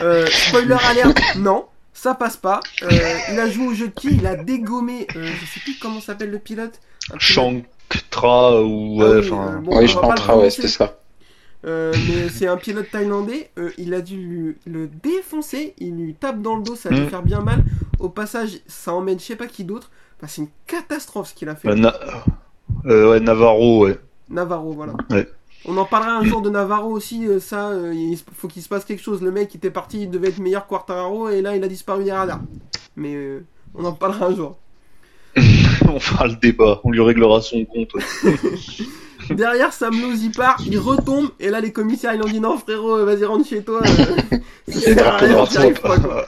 [0.00, 2.60] Euh, spoiler alert, non, ça passe pas.
[2.82, 2.88] Euh,
[3.32, 4.08] il a joué au jeu de qui?
[4.14, 6.80] Il a dégommé, euh, je sais plus comment s'appelle le pilote.
[7.18, 9.54] Shanktra ou Ah oui, enfin.
[9.54, 10.98] euh, bon, oui, je le pense, ouais, c'était ça.
[11.64, 16.14] Euh, mais c'est un pilote thaïlandais, euh, il a dû lui- le défoncer, il lui
[16.14, 17.08] tape dans le dos, ça a dû Mm.
[17.08, 17.62] faire bien mal.
[18.00, 19.90] Au passage, ça emmène je sais pas qui d'autre.
[20.18, 21.72] Enfin, c'est une catastrophe ce qu'il a fait.
[21.76, 21.94] Na-
[22.84, 23.98] ouais, Navarro, ouais.
[24.28, 24.94] Navarro, voilà.
[25.10, 25.28] Ouais.
[25.64, 28.68] On en parlera un jour de Navarro aussi, euh, ça, euh, il faut qu'il se
[28.68, 29.22] passe quelque chose.
[29.22, 32.12] Le mec était parti, il devait être meilleur Quartararo, et là il a disparu des
[32.12, 32.40] radars.
[32.96, 33.44] Mais euh,
[33.74, 34.58] on en parlera un jour.
[35.88, 37.92] on fera le débat, on lui réglera son compte.
[39.30, 42.40] Derrière, Sam Lowe y part, il retombe, et là les commissaires ils lui ont dit
[42.40, 43.80] non frérot, vas-y rentre chez toi.
[43.84, 46.26] euh, pas, quoi.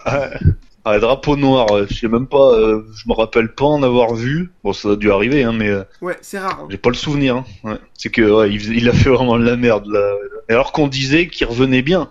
[0.87, 4.15] Ah, drapeau noir, ouais, je sais même pas, euh, je me rappelle pas en avoir
[4.15, 4.53] vu.
[4.63, 6.61] Bon, ça a dû arriver, hein, mais euh, Ouais, c'est rare.
[6.63, 6.69] hein.
[6.71, 7.37] j'ai pas le souvenir.
[7.37, 7.45] hein.
[7.65, 7.77] Ouais.
[7.95, 10.13] C'est que ouais, il, faisait- il a fait vraiment de la merde là.
[10.51, 12.11] Alors qu'on disait qu'il revenait bien.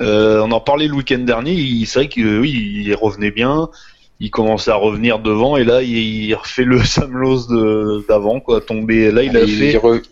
[0.00, 1.54] Euh, on en parlait le week-end dernier.
[1.54, 2.52] il- C'est vrai que euh, oui,
[2.86, 3.68] il revenait bien.
[4.20, 8.38] Il commençait à revenir devant et là il, il refait le Sam Lowe de- d'avant
[8.38, 8.60] quoi.
[8.60, 9.76] Tomber là il a il, fait.
[9.78, 10.02] re-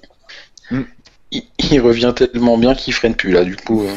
[0.72, 0.83] Hmm.
[1.30, 3.85] il, il revient tellement bien qu'il freine plus là, du coup.
[3.85, 3.92] euh.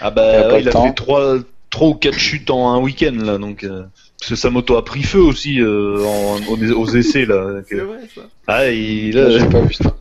[0.00, 1.36] Ah Il a bah ouais, il a fait trois,
[1.76, 3.62] trois ou quatre chutes en un week-end là donc.
[3.64, 3.82] euh,
[4.18, 7.60] parce que sa moto a pris feu aussi euh, en- aux, aux essais là.
[7.68, 8.22] C'est vrai ça.
[8.46, 9.94] Ah, il, Là, j'ai pas vu ça.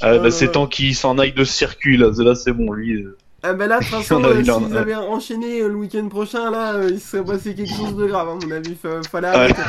[0.00, 2.10] ah, bah, Euh, c'est temps qu'il s'en aille de ce circuit là.
[2.18, 2.94] Là c'est bon lui.
[3.02, 3.16] euh.
[3.42, 6.74] Ah bah là, de toute façon, euh, s'ils avaient enchaîné euh, le week-end prochain, là,
[6.74, 9.28] euh, il se serait passé quelque chose de grave, hein, à mon avis, fa- fallait
[9.28, 9.62] arrêter.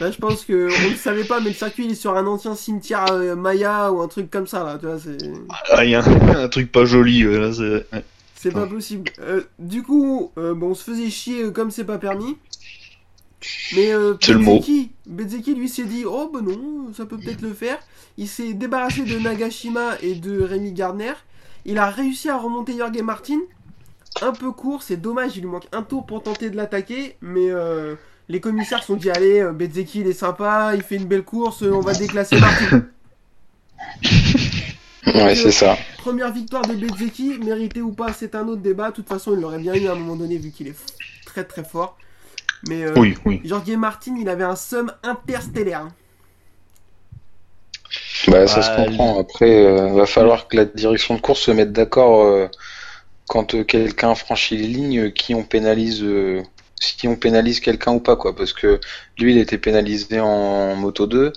[0.00, 2.26] Là, je pense que on ne savait pas, mais le circuit, il est sur un
[2.26, 5.16] ancien cimetière euh, Maya ou un truc comme ça, là, tu vois, c'est...
[5.70, 7.22] Ah, il y a un, un truc pas joli.
[7.22, 7.86] là, c'est-.
[8.42, 9.08] C'est pas possible.
[9.20, 12.36] Euh, du coup, euh, bon, on se faisait chier euh, comme c'est pas permis.
[13.76, 14.14] Mais euh,
[15.06, 17.78] Bezzeki, lui s'est dit oh bah non, ça peut peut-être le faire.
[18.16, 21.12] Il s'est débarrassé de Nagashima et de Rémi Gardner.
[21.66, 23.38] Il a réussi à remonter Jorge Martin.
[24.22, 27.48] Un peu court, c'est dommage, il lui manque un tour pour tenter de l'attaquer, mais
[27.48, 27.94] euh,
[28.28, 31.62] les commissaires se sont dit allez, Bezzeki il est sympa, il fait une belle course,
[31.62, 32.86] on va déclasser Martin.
[35.14, 35.76] Ouais, c'est ça.
[35.98, 38.90] Première victoire de Bezzeki, méritée ou pas, c'est un autre débat.
[38.90, 40.76] De toute façon, il l'aurait bien eu à un moment donné vu qu'il est
[41.26, 41.96] très très fort.
[42.68, 43.40] Mais euh, Oui, oui.
[43.44, 45.88] Jorge Martin, il avait un somme interstellaire.
[48.28, 49.18] Bah, ça Ah, se comprend.
[49.18, 52.46] Après, euh, va falloir que la direction de course se mette d'accord euh,
[53.26, 56.42] quand euh, quelqu'un franchit les lignes, euh, qui on pénalise, euh,
[56.80, 58.34] si on pénalise quelqu'un ou pas, quoi.
[58.34, 58.80] Parce que
[59.18, 61.32] lui, il était pénalisé en moto 2.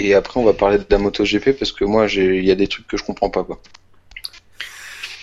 [0.00, 2.50] Et après, on va parler de la moto GP parce que moi, j'ai, il y
[2.50, 3.60] a des trucs que je comprends pas, quoi.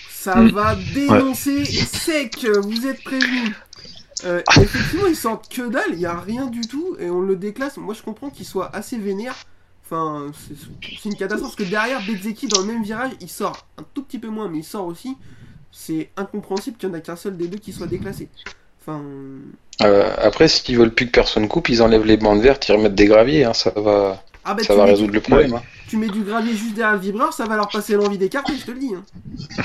[0.06, 0.50] Ça Mm.
[0.50, 3.52] va dénoncer sec, vous êtes prévenus.
[4.24, 7.36] Euh, effectivement, ils sortent que dalle, il n'y a rien du tout et on le
[7.36, 7.76] déclasse.
[7.76, 9.36] Moi, je comprends qu'il soit assez vénère.
[9.84, 10.54] Enfin, c'est
[11.02, 14.02] c'est une catastrophe parce que derrière Bezeki dans le même virage, il sort un tout
[14.04, 15.16] petit peu moins, mais il sort aussi.
[15.72, 18.30] C'est incompréhensible qu'il n'y en a qu'un seul des deux qui soit déclassé.
[18.80, 19.02] Enfin,
[19.82, 22.94] Euh, après, s'ils veulent plus que personne coupe, ils enlèvent les bandes vertes, ils remettent
[22.96, 25.54] des graviers, hein, ça va, ah bah ça tu, va mets, résoudre le problème.
[25.54, 25.62] hein.
[25.88, 28.64] tu mets du gravier juste derrière le vibreur, ça va leur passer l'envie d'écarter, je
[28.64, 28.92] te le dis.
[28.94, 29.04] hein.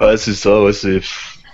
[0.00, 1.00] Ouais, c'est ça, ouais, c'est.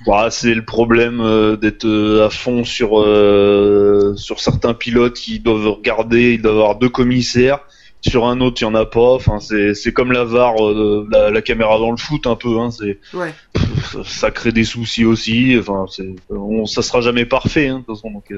[0.07, 5.41] Bah, c'est le problème euh, d'être euh, à fond sur euh, sur certains pilotes qui
[5.41, 7.61] doivent regarder, ils doivent avoir deux commissaires.
[8.01, 9.15] Sur un autre, il y en a pas.
[9.15, 12.59] Enfin, c'est c'est comme la VAR, euh, la, la caméra dans le foot un peu.
[12.61, 13.35] Hein, c'est Ouais.
[13.93, 15.57] ça, ça crée des soucis aussi.
[15.59, 17.67] Enfin, c'est on, ça sera jamais parfait.
[17.69, 18.33] Hein, de toute façon, donc.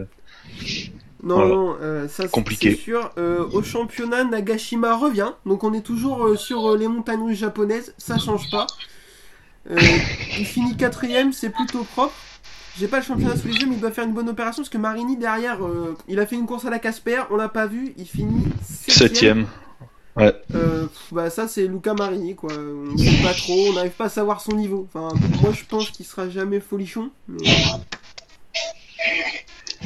[1.22, 1.54] Non, Voilà.
[1.54, 3.10] non, euh, ça c'est- sûr.
[3.18, 5.32] Euh, au championnat, Nagashima revient.
[5.46, 7.94] Donc on est toujours euh, sur les montagnes russes japonaises.
[7.98, 8.66] Ça change pas.
[9.70, 12.14] Il finit quatrième, c'est plutôt propre.
[12.78, 14.70] J'ai pas le championnat sous les yeux, mais il doit faire une bonne opération parce
[14.70, 17.66] que Marini derrière, euh, il a fait une course à la Casper, on l'a pas
[17.66, 18.96] vu, il finit septième.
[19.08, 19.46] Septième.
[20.18, 22.50] Euh, pff, bah ça c'est Luca Marini quoi.
[22.54, 24.86] On sait pas trop, on n'arrive pas à savoir son niveau.
[24.94, 27.10] Enfin, moi je pense qu'il sera jamais folichon.
[27.28, 27.38] Mais...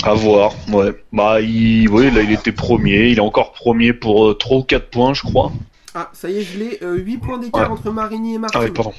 [0.03, 0.53] À voir.
[0.73, 0.93] Ouais.
[1.13, 3.09] Bah, il, ouais, là, il était premier.
[3.09, 5.53] Il est encore premier pour euh, 3 ou 4 points, je crois.
[5.95, 6.79] Ah, ça y est, je l'ai.
[6.83, 7.79] euh, 8 points d'écart Ouais.
[7.79, 8.59] entre Marini et Martin.
[8.61, 8.93] Ah oui, pardon.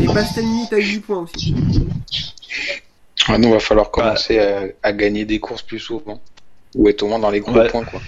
[0.00, 1.54] Et Bastianini à 8 points aussi.
[3.28, 6.20] Ouais, nous, va falloir commencer à, à gagner des courses plus souvent.
[6.76, 7.68] Ou être au moins dans les gros Ouais.
[7.68, 8.00] points, quoi.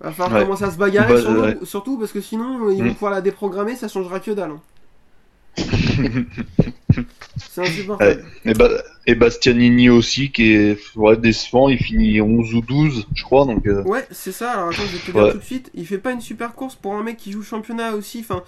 [0.00, 0.44] Va falloir Ouais.
[0.44, 1.56] commencer à se bagarrer, Bah, surtout, ouais.
[1.64, 2.94] surtout parce que sinon euh, ils vont Mm.
[2.94, 4.50] pouvoir la déprogrammer, ça changera que dalle.
[4.50, 4.60] hein.
[7.36, 8.24] C'est insupportable.
[8.44, 8.68] Et, ba
[9.06, 11.68] et Bastianini aussi, qui est ouais, décevant.
[11.68, 13.44] Il finit 11 ou 12, je crois.
[13.46, 14.52] Donc, euh, Ouais, c'est ça.
[14.52, 15.32] Alors attends, je vais te dire Ouais.
[15.32, 15.70] tout de suite.
[15.74, 18.20] Il fait pas une super course pour un mec qui joue championnat aussi.
[18.20, 18.42] Enfin,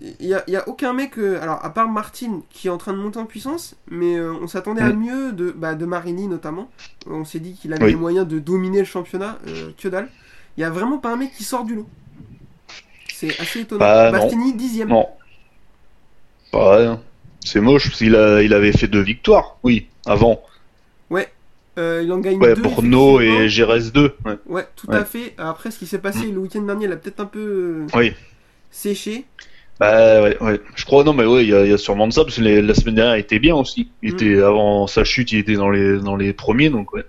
[0.00, 1.18] il y a, y a aucun mec.
[1.18, 4.32] euh, alors, à part Martin qui est en train de monter en puissance, mais euh,
[4.40, 5.00] on s'attendait à Mm.
[5.04, 6.70] mieux de, bah, de Marini notamment.
[7.06, 7.90] On s'est dit qu'il avait Oui.
[7.90, 9.38] les moyens de dominer le championnat.
[9.78, 10.08] que dalle.
[10.56, 11.86] Il y a vraiment pas un mec qui sort du lot.
[13.12, 13.80] C'est assez étonnant.
[13.80, 14.10] Bah.
[14.10, 14.88] Bastianini dixième.
[14.88, 15.06] non.
[16.52, 17.00] Ouais, hein.
[17.44, 19.56] c'est moche parce qu'il a, il avait fait deux victoires.
[19.62, 20.42] Oui, avant.
[21.78, 22.62] Euh, il en gagne Ouais, deux.
[22.62, 24.12] Borno et Gérès 2.
[24.26, 24.32] Ouais.
[24.46, 24.96] Ouais, tout Ouais.
[24.96, 25.34] à fait.
[25.38, 28.12] Après, ce qui s'est passé le week-end dernier, il a peut-être un peu euh, Oui.
[28.72, 29.24] séché.
[29.78, 30.60] Bah ouais, ouais.
[30.74, 32.36] Je crois, non, mais ouais, il y, a- il y a sûrement de ça, parce
[32.36, 33.88] que les- la semaine dernière, il était bien aussi.
[34.02, 34.14] Il Mm.
[34.16, 37.04] était, avant sa chute, il était dans les, dans les premiers, donc ouais.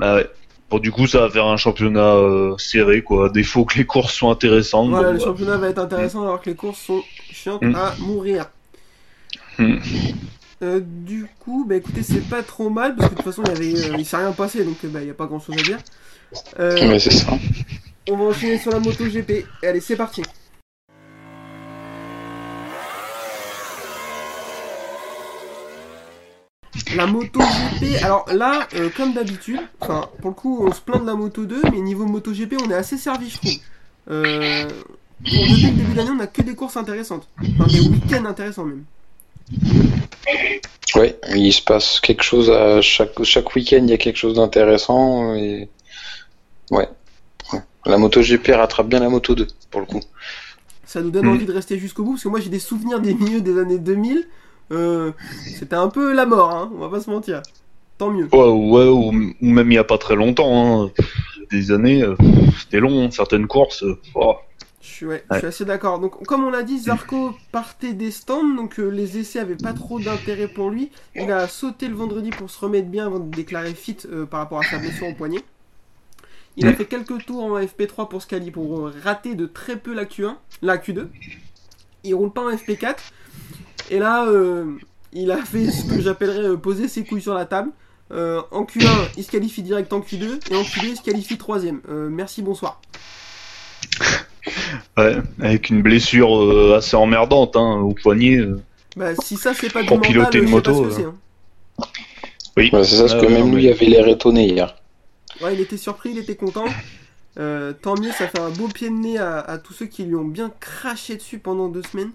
[0.00, 0.26] Bah ouais.
[0.70, 3.28] Bon, du coup, ça va faire un championnat euh, serré, quoi.
[3.28, 4.88] Défaut que les courses soient intéressantes.
[4.90, 7.02] Voilà, le championnat va être intéressant alors que les courses sont
[7.46, 7.74] Mm.
[7.74, 8.46] à mourir.
[9.58, 9.76] Mm.
[10.62, 13.50] Euh, du coup, bah écoutez, c'est pas trop mal parce que de toute façon, il,
[13.50, 15.56] avait, euh, il s'est rien passé donc euh, bah, il n'y a pas grand chose
[15.58, 15.78] à dire.
[16.58, 17.28] Euh, Ouais, c'est ça.
[18.10, 19.30] on va enchaîner sur la moto GP.
[19.62, 20.22] Et allez, c'est parti.
[26.96, 31.02] La moto GP, alors là, euh, comme d'habitude, enfin, pour le coup, on se plaint
[31.02, 33.52] de la moto 2, mais niveau moto GP, on est assez servi, je trouve.
[35.24, 37.28] Pour- depuis le début de l'année, on a que des courses intéressantes.
[37.40, 38.84] Enfin, des week-ends intéressants même.
[40.94, 44.34] Ouais, il se passe quelque chose à chaque, chaque week-end, il y a quelque chose
[44.34, 45.34] d'intéressant.
[45.34, 45.68] Et...
[46.70, 46.88] Ouais.
[47.52, 47.58] ouais.
[47.86, 50.00] La moto GP rattrape bien la moto 2, pour le coup.
[50.84, 51.30] Ça nous donne Mm.
[51.30, 53.78] envie de rester jusqu'au bout, parce que moi j'ai des souvenirs des milieux des années
[53.78, 54.26] 2000.
[54.72, 55.12] Euh,
[55.58, 57.42] C'était un peu la mort, hein, on va pas se mentir.
[57.98, 58.28] Tant mieux.
[58.32, 60.90] Ouais, ouais, ou, ou même il y a pas très longtemps, hein.
[61.50, 62.14] des années, euh,
[62.60, 63.82] c'était long, hein, certaines courses.
[63.82, 64.36] euh, oh.
[64.88, 65.38] Je suis, ouais, je Ouais.
[65.40, 65.98] suis assez d'accord.
[65.98, 69.72] Donc, comme on l'a dit, Zarco partait des stands, donc euh, les essais avaient pas
[69.74, 70.90] trop d'intérêt pour lui.
[71.14, 74.40] Il a sauté le vendredi pour se remettre bien avant de déclarer fit euh, par
[74.40, 75.44] rapport à sa blessure au poignet.
[76.56, 76.76] Il a Mm.
[76.76, 80.36] fait quelques tours en FP3 pour se qualifier, pour rater de très peu la Q1,
[80.62, 81.06] la Q2.
[82.04, 82.96] Il roule pas en FP4.
[83.90, 84.64] Et là, euh,
[85.12, 87.70] il a fait ce que j'appellerais poser ses couilles sur la table.
[88.10, 91.36] Euh, en Q1, il se qualifie direct en Q2, et en Q2, il se qualifie
[91.38, 91.80] troisième.
[91.90, 92.80] Euh, merci, bonsoir.
[94.96, 98.36] Ouais, avec une blessure euh, assez emmerdante hein, au poignet.
[98.38, 98.60] euh.
[98.96, 100.88] Bah, si ça c'est pas du Pour mental, piloter je une sais pas moto, ce
[100.88, 101.04] que c'est.
[101.06, 101.10] euh.
[101.10, 101.84] hein.
[102.56, 102.70] Oui.
[102.72, 104.74] Ouais, c'est ça, parce que même non, lui mais- avait l'air étonné hier.
[105.40, 106.64] Ouais, il était surpris, il était content.
[107.38, 110.02] Euh, tant mieux, ça fait un beau pied de nez à, à tous ceux qui
[110.02, 112.10] lui ont bien craché dessus pendant deux semaines.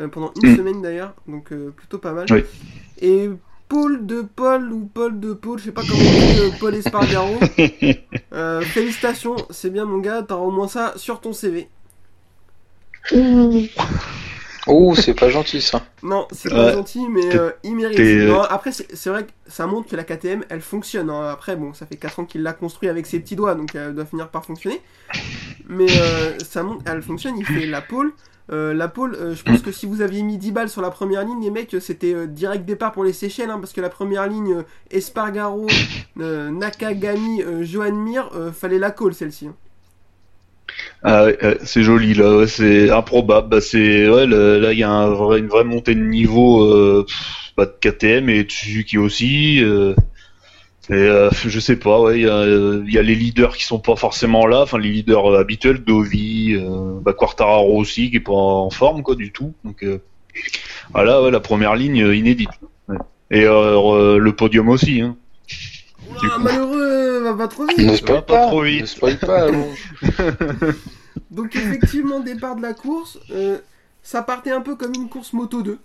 [0.00, 0.56] Euh, pendant une Mm.
[0.56, 2.26] semaine d'ailleurs, donc euh, plutôt pas mal.
[2.30, 2.42] Oui.
[3.00, 3.28] Et
[3.72, 6.74] Paul de Paul ou Paul de Paul, je sais pas comment on dit, euh, Paul
[6.74, 7.38] Espargaro.
[8.34, 11.68] Euh, félicitations, c'est bien mon gars, t'auras au moins ça sur ton CV.
[14.68, 15.82] Oh, c'est pas gentil ça.
[16.02, 16.72] Non, c'est pas Ouais.
[16.72, 17.98] gentil, mais euh, il mérite.
[18.28, 21.10] Non, après, c'est c'est vrai que ça montre que la KTM, elle fonctionne.
[21.10, 21.28] hein.
[21.30, 23.94] Après, bon, ça fait 4 ans qu'il l'a construit avec ses petits doigts, donc elle
[23.94, 24.80] doit finir par fonctionner.
[25.68, 28.12] Mais euh, ça montre, elle fonctionne, il fait la pole.
[28.50, 30.90] Euh, la pole, euh, je pense que si vous aviez mis 10 balles sur la
[30.90, 33.88] première ligne, les mecs, c'était euh, direct départ pour les Seychelles, hein, parce que la
[33.88, 35.66] première ligne, Espargaro,
[36.16, 39.46] Nakagami, Johan Mir, fallait la call celle-ci.
[39.46, 39.54] hein.
[41.04, 41.26] Ah
[41.64, 43.48] c'est joli là, c'est improbable.
[43.48, 47.04] Bah, c'est ouais, là il y a un une vraie montée de niveau
[47.56, 49.62] bah, de KTM et de Suzuki aussi.
[50.90, 53.56] Et euh, je sais pas, ouais, il y, a, euh, il y a les leaders
[53.56, 58.10] qui sont pas forcément là, enfin les leaders euh, habituels, Dovi, euh, bah, Quartararo aussi
[58.10, 59.54] qui est pas en forme quoi du tout.
[59.64, 60.02] Donc euh,
[60.92, 62.50] voilà, ouais, la première ligne euh, inédite.
[62.88, 62.96] Ouais.
[63.30, 65.00] Et euh, euh, le podium aussi.
[65.00, 65.16] Hein.
[66.20, 66.40] Du coup.
[66.40, 67.78] malheureux, va pas trop vite.
[67.78, 68.80] Ne spoil pas pas, trop vite.
[68.82, 69.46] Ne spoil pas.
[71.30, 73.58] Donc effectivement, départ de la course, euh,
[74.02, 75.78] ça partait un peu comme une course Moto 2.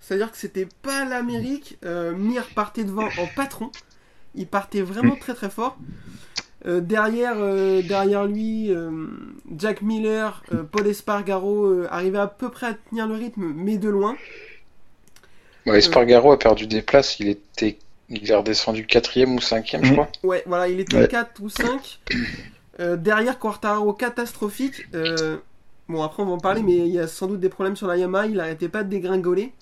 [0.00, 1.76] C'est-à-dire que c'était pas l'Amérique.
[1.84, 3.70] Euh, Mir partait devant en patron.
[4.38, 5.76] Il partait vraiment très très fort.
[6.66, 8.90] Euh, derrière, euh, derrière lui, euh,
[9.56, 13.76] Jack Miller, euh, Paul Espargaro euh, arrivaient à peu près à tenir le rythme, mais
[13.76, 14.16] de loin.
[15.66, 19.96] Espargaro a perdu des places, il était, il est redescendu quatrième ou cinquième, je Mhm.
[19.96, 20.08] crois.
[20.24, 21.08] Ouais, voilà, il était Ouais.
[21.08, 22.00] 4 ou 5.
[22.80, 24.86] Euh, derrière Quartaro, catastrophique.
[24.94, 25.36] Euh,
[25.88, 27.86] bon, après, on va en parler, mais il y a sans doute des problèmes sur
[27.86, 28.26] la Yamaha.
[28.26, 29.52] Il n'arrêtait pas de dégringoler.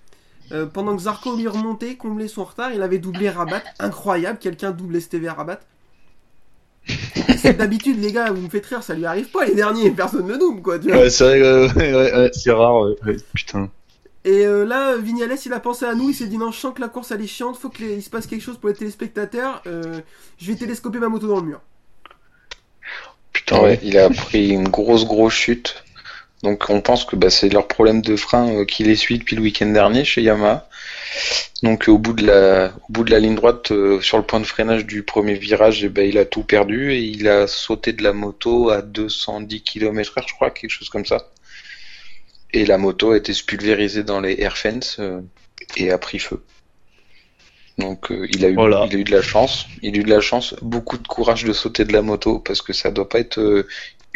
[0.53, 3.63] Euh, pendant que Zarco lui remontait, comblait son retard, il avait doublé Rabat.
[3.79, 5.61] Incroyable, quelqu'un double STV à Rabat.
[7.39, 10.27] C'est D'habitude, les gars, vous me faites rire, ça lui arrive pas les derniers, personne
[10.27, 11.01] ne double, quoi, tu vois.
[11.01, 12.81] Ouais, c'est vrai, euh, ouais, ouais, ouais, c'est rare.
[12.81, 13.71] ouais, ouais, putain.
[14.25, 16.75] Et euh, là, Vignales, il a pensé à nous, il s'est dit non, je sens
[16.75, 19.63] que la course elle est chiante, faut qu'il se passe quelque chose pour les téléspectateurs.
[19.67, 20.01] euh,
[20.39, 21.61] je vais télescoper ma moto dans le mur.
[23.33, 25.85] Putain, ouais, il a pris une grosse grosse chute.
[26.43, 29.37] Donc on pense que bah, c'est leur problème de frein euh, qui les suit depuis
[29.37, 30.69] le week-end dernier chez Yamaha.
[31.63, 34.41] Donc au bout de la, au bout de la ligne droite, euh, sur le point
[34.41, 37.93] de freinage du premier virage, eh ben, il a tout perdu et il a sauté
[37.93, 41.31] de la moto à 210 km/h, je crois, quelque chose comme ça.
[42.53, 45.21] Et la moto a été spulvérisée dans les air fence euh,
[45.77, 46.43] et a pris feu.
[47.79, 48.87] Donc euh, il a eu, Voilà.
[48.91, 49.67] il a eu de la chance.
[49.83, 52.63] Il a eu de la chance, beaucoup de courage de sauter de la moto parce
[52.63, 53.67] que ça doit pas être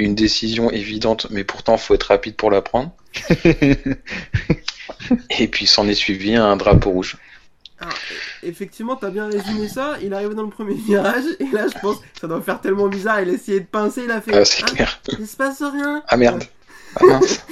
[0.01, 2.93] une décision évidente, mais pourtant faut être rapide pour la prendre.
[5.39, 7.17] Et puis s'en est suivi un drapeau rouge.
[7.81, 9.97] Alors, e- effectivement, t'as bien résumé ça.
[10.03, 12.89] Il arrive dans le premier virage, et là, je pense que ça doit faire tellement
[12.89, 13.21] bizarre.
[13.23, 15.01] Il a essayé de pincer, il a fait Ah, c'est Ah, clair.
[15.19, 16.03] il se passe rien.
[16.09, 16.45] Ah merde.
[16.97, 17.45] Ah mince.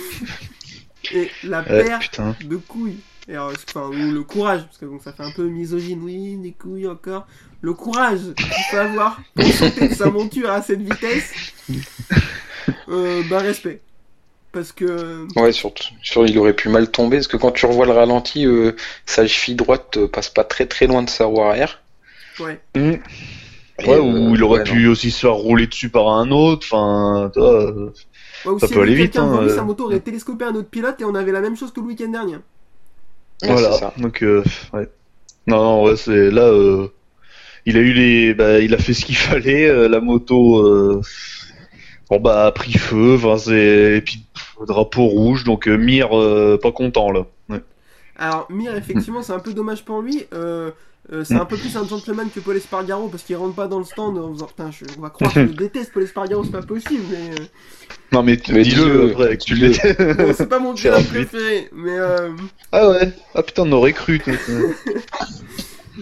[1.12, 2.36] Et la Ouais, paire putain.
[2.44, 2.98] de couilles.
[3.28, 6.36] Et alors, enfin, ou le courage, parce que bon, ça fait un peu misogyne, oui,
[6.36, 7.26] des couilles encore.
[7.60, 8.20] Le courage
[8.54, 11.32] qu'il faut avoir pour sauter de sa monture à cette vitesse,
[12.88, 13.82] euh, bah respect.
[14.52, 17.86] Parce que Ouais, surtout, sur, il aurait pu mal tomber, parce que quand tu revois
[17.86, 18.72] le ralenti, euh,
[19.06, 21.82] sa cheville droite euh, passe pas très très loin de sa roue arrière.
[22.38, 22.92] ouais, Mmh.
[23.86, 26.66] Ouais, euh, ou il aurait ouais, pu aussi se faire rouler dessus par un autre,
[26.70, 27.92] enfin, toi, euh,
[28.44, 29.48] ouais ou Ça si peut aller vite, hein, euh.
[29.48, 31.86] sa moto aurait télescopé un autre pilote et on avait la même chose que le
[31.86, 32.38] week-end dernier.
[33.42, 33.54] non.
[33.54, 33.92] Ouais, voilà.
[33.98, 34.42] Donc, euh,
[34.72, 34.88] ouais.
[35.46, 36.88] Non, non, ouais, c'est là, euh,
[37.66, 39.68] il a eu les, bah, il a fait ce qu'il fallait.
[39.68, 41.00] euh, la moto, euh,
[42.10, 43.14] bon bah, a pris feu.
[43.22, 45.44] Enfin, et puis pff, drapeau rouge.
[45.44, 47.26] Donc euh, Mir, euh, pas content là.
[47.48, 47.62] Ouais.
[48.16, 50.24] Alors, Mir, effectivement, c'est un peu dommage pour lui.
[50.34, 50.70] Euh,
[51.10, 53.78] euh, c'est un peu plus un gentleman que Paul Espargaro parce qu'il rentre pas dans
[53.78, 56.50] le stand en faisant Putain, je- on va croire que je déteste Paul Espargaro, c'est
[56.50, 57.02] pas possible.
[57.10, 57.30] Mais
[58.12, 59.54] Non mais, Mais dis-le après que tu
[60.14, 61.70] bon, c'est pas mon pilote préféré.
[61.72, 62.28] Mais euh,
[62.72, 63.10] ah ouais.
[63.34, 64.20] Ah putain, on aurait cru.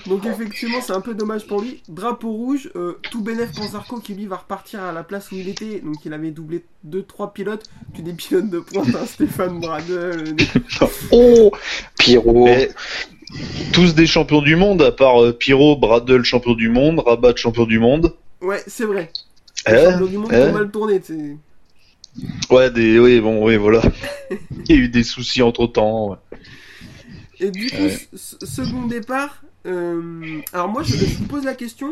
[0.07, 1.83] Donc, effectivement, c'est un peu dommage pour lui.
[1.89, 5.37] Drapeau rouge, euh, tout bénef pour Zarco qui lui va repartir à la place où
[5.37, 5.81] il était.
[5.81, 10.37] Donc, il avait doublé 2-3 pilotes, puis des pilotes de pointe, hein, Stéphane Bradel.
[11.13, 11.51] oh.
[11.99, 12.71] Pierrot, Mais
[13.73, 17.65] tous des champions du monde, à part euh, Pyro, Bradle champion du monde, Rabat champion
[17.65, 18.15] du monde.
[18.41, 19.11] Ouais, c'est vrai.
[19.67, 20.43] Eh, Les champions du monde eh.
[20.43, 21.39] ont mal tourné, tu.
[22.51, 23.83] Ouais, des, oui, bon, oui, voilà.
[24.69, 26.11] Il y a eu des soucis entre temps.
[26.11, 26.17] Ouais.
[27.41, 27.99] Et du coup, Ouais.
[28.15, 29.43] second départ.
[29.67, 31.89] Euh, alors moi, je, je vous pose la question.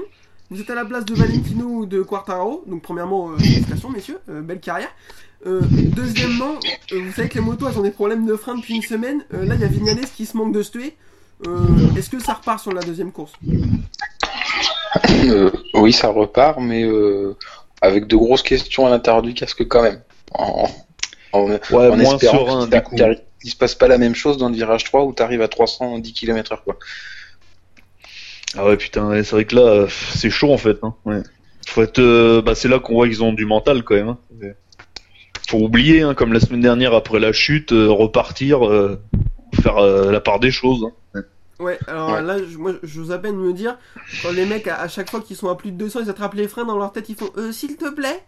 [0.50, 2.64] Vous êtes à la place de Valentino ou de Quartararo.
[2.66, 4.90] Donc premièrement, euh, félicitations messieurs, euh, belle carrière.
[5.46, 6.54] Euh, deuxièmement,
[6.92, 9.24] euh, vous savez que les motos elles ont des problèmes de frein depuis une semaine.
[9.34, 10.96] Euh, là, il y a Vignales qui se manque de se tuer.
[11.46, 13.32] Euh, Est-ce que ça repart sur la deuxième course?
[15.24, 17.36] Euh, oui, ça repart, mais euh,
[17.82, 20.00] avec de grosses questions à l'intérieur du casque quand même.
[20.32, 20.68] En,
[21.32, 24.48] en, Ouais, en moins espérant serein, qu'il qu'il se passe pas la même chose dans
[24.48, 26.78] le virage 3 où t'arrives à 310 km/h quoi.
[28.56, 30.78] Ah ouais, putain, ouais, c'est vrai que là, euh, c'est chaud en fait.
[30.82, 30.94] Hein.
[31.04, 31.22] Ouais.
[31.66, 34.08] Faut être, euh, bah, c'est là qu'on voit qu'ils ont du mental quand même.
[34.08, 34.18] Hein.
[35.48, 39.00] Faut oublier, hein, comme la semaine dernière après la chute, euh, repartir, euh,
[39.62, 40.86] faire euh, la part des choses.
[41.14, 41.20] Hein.
[41.60, 42.22] Ouais, alors Ouais.
[42.22, 43.78] là, je, moi, j'ose à peine me dire,
[44.22, 46.34] quand les mecs, à, à chaque fois qu'ils sont à plus de 200, ils attrapent
[46.34, 48.22] les freins dans leur tête, ils font euh, s'il te plaît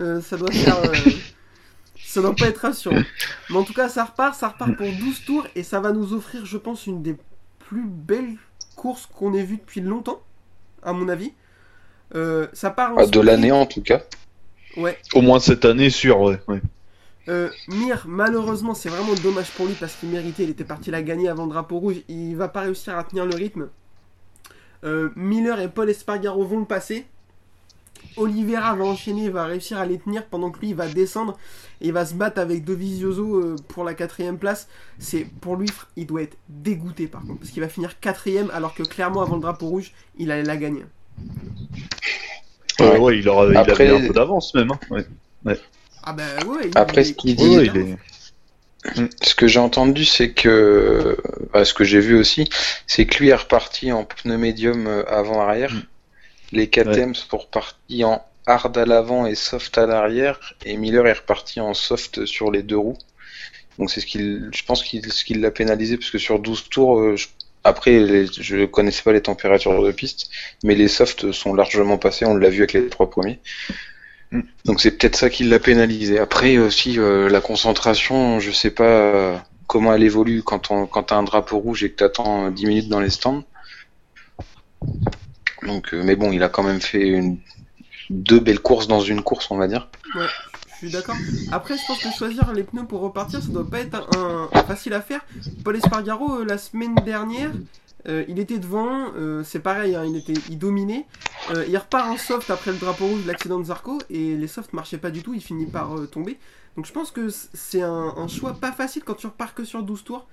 [0.00, 0.78] Euh, Ça doit faire.
[0.78, 0.92] euh,
[2.04, 3.02] ça doit pas être rassurant.
[3.50, 6.12] Mais en tout cas, ça repart, ça repart pour 12 tours et ça va nous
[6.12, 7.16] offrir, je pense, une des
[7.68, 8.34] plus belles
[8.76, 10.20] courses qu'on ait vues depuis longtemps,
[10.82, 11.32] à mon avis.
[12.14, 14.02] Euh, ça part en Ah, de l'année en tout cas.
[14.76, 14.98] Ouais.
[15.14, 16.40] Au moins cette année, sûr, ouais.
[16.48, 16.60] ouais.
[17.28, 20.44] Euh, Mir, malheureusement, c'est vraiment dommage pour lui parce qu'il méritait.
[20.44, 21.96] Il était parti la gagner avant le drapeau rouge.
[22.08, 23.68] Il va pas réussir à tenir le rythme.
[24.84, 27.06] Euh, Miller et Paul Espargaro vont le passer.
[28.16, 31.38] Oliveira va enchaîner, va réussir à les tenir pendant que lui il va descendre
[31.80, 34.68] et il va se battre avec Dovizioso euh, pour la quatrième place.
[34.98, 38.74] C'est pour lui, il doit être dégoûté par contre parce qu'il va finir quatrième alors
[38.74, 40.84] que clairement avant le drapeau rouge, il allait la gagner.
[42.80, 44.70] Ouais, il, aura, il Après- avait un peu d'avance même.
[44.72, 44.78] Hein.
[45.44, 45.58] Ouais.
[46.02, 46.68] Ah bah ouais.
[46.68, 47.96] il- Après, il- ce qu'il dit, ouais, il est...
[49.22, 51.16] Ce que j'ai entendu, c'est que,
[51.52, 52.48] bah, ce que j'ai vu aussi,
[52.88, 55.72] c'est que lui est reparti en pneu médium euh, avant-arrière.
[55.72, 55.82] Mm.
[56.52, 61.12] Les KTM sont repartis en hard à l'avant et soft à l'arrière, et Miller est
[61.14, 62.98] reparti en soft sur les deux roues.
[63.78, 66.68] Donc c'est ce qu'il, je pense qu'il, ce qui l'a pénalisé, parce que sur 12
[66.68, 67.28] tours, euh, je-
[67.64, 70.30] après, les- je connaissais pas les températures de piste,
[70.64, 73.40] mais les softs sont largement passés, on l'a vu avec les trois premiers.
[74.32, 74.40] Mm.
[74.64, 76.18] Donc c'est peut-être ça qui l'a pénalisé.
[76.18, 79.36] Après aussi euh, la concentration, je sais pas euh,
[79.66, 82.66] comment elle évolue quand on quand t'as un drapeau rouge et que t'attends euh, 10
[82.66, 83.44] minutes dans les stands.
[85.66, 87.22] Donc euh, mais bon, il a quand même fait
[88.10, 89.88] deux belles courses dans une course, on va dire.
[90.14, 90.26] Ouais,
[90.72, 91.16] je suis d'accord.
[91.50, 94.94] Après, je pense que choisir les pneus pour repartir, ça doit pas être un, facile
[94.94, 95.24] à faire.
[95.64, 97.50] Paul Espargaro, euh, la semaine dernière,
[98.08, 99.12] euh, il était devant,
[99.44, 101.06] c'est pareil, hein, il, était, il dominait.
[101.68, 104.72] Il repart en soft après le drapeau rouge de l'accident de Zarco, et les softs
[104.72, 106.38] marchaient pas du tout, il finit par tomber.
[106.76, 109.82] Donc je pense que c'est un, un choix pas facile quand tu repars que sur
[109.82, 110.26] 12 tours.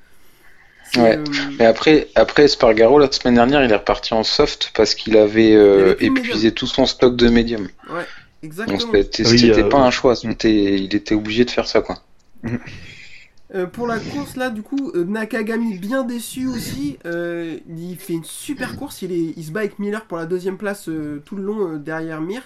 [0.95, 1.17] Ouais.
[1.17, 5.17] euh, Mais après après Espargaro la semaine dernière, il est reparti en soft parce qu'il
[5.17, 7.69] avait euh, épuisé tout son stock de médium.
[7.89, 8.07] ouais,
[8.41, 8.87] exactement.
[8.87, 12.03] Donc c'était Oui, c'était euh, pas un choix, il était obligé de faire ça quoi.
[13.55, 18.13] Euh, pour la course là du coup euh, Nakagami bien déçu aussi Euh, il fait
[18.13, 21.19] une super course il, est, il se bat avec Miller pour la deuxième place euh,
[21.25, 22.43] tout le long euh, derrière Mir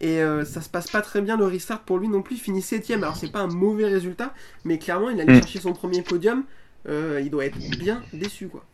[0.00, 2.40] et euh, ça se passe pas très bien le restart pour lui non plus il
[2.40, 4.34] finit septième alors c'est pas un mauvais résultat
[4.64, 5.34] mais clairement il allait Mm.
[5.34, 6.42] chercher son premier podium
[6.88, 8.64] Euh, il doit être bien déçu quoi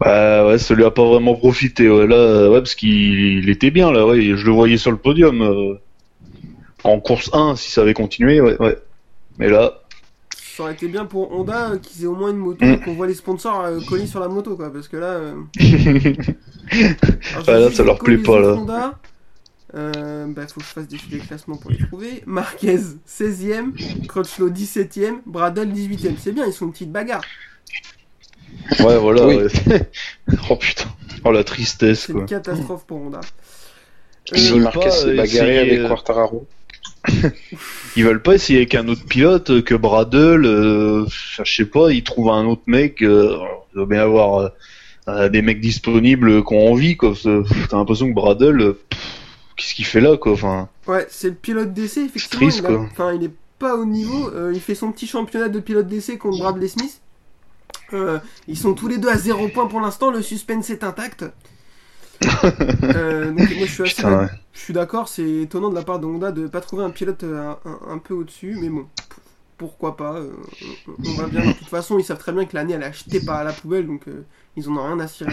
[0.00, 1.88] Bah ouais, ça lui a pas vraiment profité.
[1.90, 4.06] Ouais, là, euh, ouais, parce qu'il il était bien là.
[4.06, 5.74] Ouais, je le voyais sur le podium euh,
[6.84, 8.40] en course 1 si ça avait continué.
[8.40, 8.76] Ouais, ouais.
[9.38, 9.80] Mais là,
[10.36, 12.68] ça aurait été bien pour Honda euh, qu'ils aient au moins une moto Mm.
[12.72, 15.44] et qu'on voit les sponsors euh, collés sur la moto quoi parce que là Alors,
[17.46, 18.54] Ah, là, ça leur plaît pas, là.
[18.54, 18.98] Honda.
[19.74, 22.22] Euh, bah, faut que je fasse des, des classements pour les trouver.
[22.26, 23.72] Marquez 16ème,
[24.06, 26.14] Crutchlow 17ème, Bradle 18ème.
[26.18, 27.22] C'est bien, ils sont une petite bagarre.
[28.80, 29.26] ouais, voilà.
[29.26, 29.36] Oui.
[29.36, 29.90] ouais.
[30.50, 30.88] oh putain.
[31.24, 32.22] Oh la tristesse C'est quoi.
[32.22, 33.20] une catastrophe pour Honda.
[34.32, 36.46] Ils Si veulent Marquez pas, s'est euh, bagarré essayer, avec euh, Quartararo.
[37.96, 40.44] Ils veulent pas essayer avec un autre pilote euh, que Bradle.
[40.46, 41.90] Euh, je sais pas.
[41.90, 43.02] Ils trouvent un autre mec.
[43.02, 43.36] Euh,
[43.72, 44.48] il doit bien avoir euh,
[45.08, 49.00] euh, des mecs disponibles qui ont envie T'as l'impression que Bradle, euh, pff,
[49.58, 50.32] qu'est-ce qu'il fait là quoi.
[50.32, 50.68] Enfin.
[50.86, 52.48] Ouais, c'est le pilote d'essai, effectivement.
[52.48, 52.88] triste, il, a- quoi.
[52.90, 54.28] enfin, il est pas au niveau.
[54.30, 57.00] euh, il fait son petit championnat de pilote d'essai contre Bradley Smith.
[57.92, 60.10] Euh, ils sont tous les deux à 0 points pour l'instant.
[60.10, 61.24] Le suspense est intact.
[62.82, 64.26] Euh, donc, moi, je suis assez Putain, ouais.
[64.52, 67.22] Je suis d'accord, c'est étonnant de la part de Honda de pas trouver un pilote
[67.24, 68.86] un, un peu au-dessus, mais bon,
[69.56, 70.32] pourquoi pas, euh,
[71.04, 71.46] on, va bien.
[71.46, 73.52] De toute façon, ils savent très bien que l'année elle est achetée pas à la
[73.52, 74.02] poubelle, donc
[74.56, 75.32] ils en ont rien à cirer.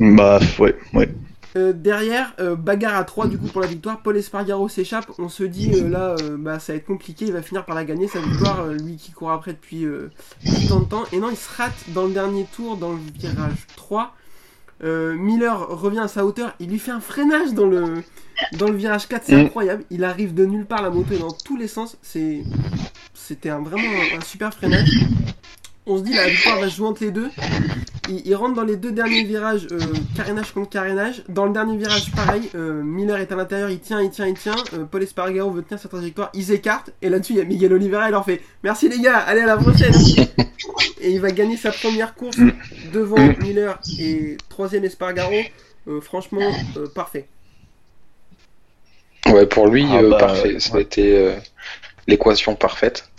[0.00, 1.08] Bah ouais, ouais.
[1.56, 5.28] Euh, derrière, euh, bagarre à 3 du coup pour la victoire, Paul Espargaro s'échappe, on
[5.28, 8.06] se dit euh, là, bah, ça va être compliqué, il va finir par la gagner
[8.06, 9.86] sa victoire, lui qui court après depuis
[10.68, 13.66] tant de temps, et non, il se rate dans le dernier tour, dans le virage
[13.76, 14.14] 3.
[14.84, 18.04] Euh, Miller revient à sa hauteur, il lui fait un freinage dans le,
[18.58, 19.46] dans le virage 4, c'est Mm.
[19.46, 19.84] incroyable.
[19.90, 21.96] Il arrive de nulle part, la moto est dans tous les sens.
[22.02, 22.44] C'est,
[23.12, 24.88] c'était un, vraiment un, un super freinage.
[25.88, 27.30] On se dit la victoire va se jouer entre les deux.
[28.10, 29.78] Il, il rentre dans les deux derniers virages, euh,
[30.14, 31.22] carénage contre carénage.
[31.28, 34.34] Dans le dernier virage, pareil, euh, Miller est à l'intérieur, il tient, il tient, il
[34.34, 34.54] tient.
[34.74, 36.90] Euh, Paul Espargaro veut tenir sa trajectoire, ils s'écartent.
[37.02, 39.46] Et là-dessus, il y a Miguel Oliveira, il leur fait Merci les gars, allez à
[39.46, 39.94] la prochaine.
[41.00, 42.36] et il va gagner sa première course
[42.92, 45.32] devant Miller et troisième Espargaro.
[45.88, 47.26] Euh, franchement, euh, parfait.
[49.26, 50.58] Ouais, pour lui, Ah euh, bah, parfait.
[50.60, 51.34] Ça a été euh,
[52.06, 53.10] l'équation parfaite.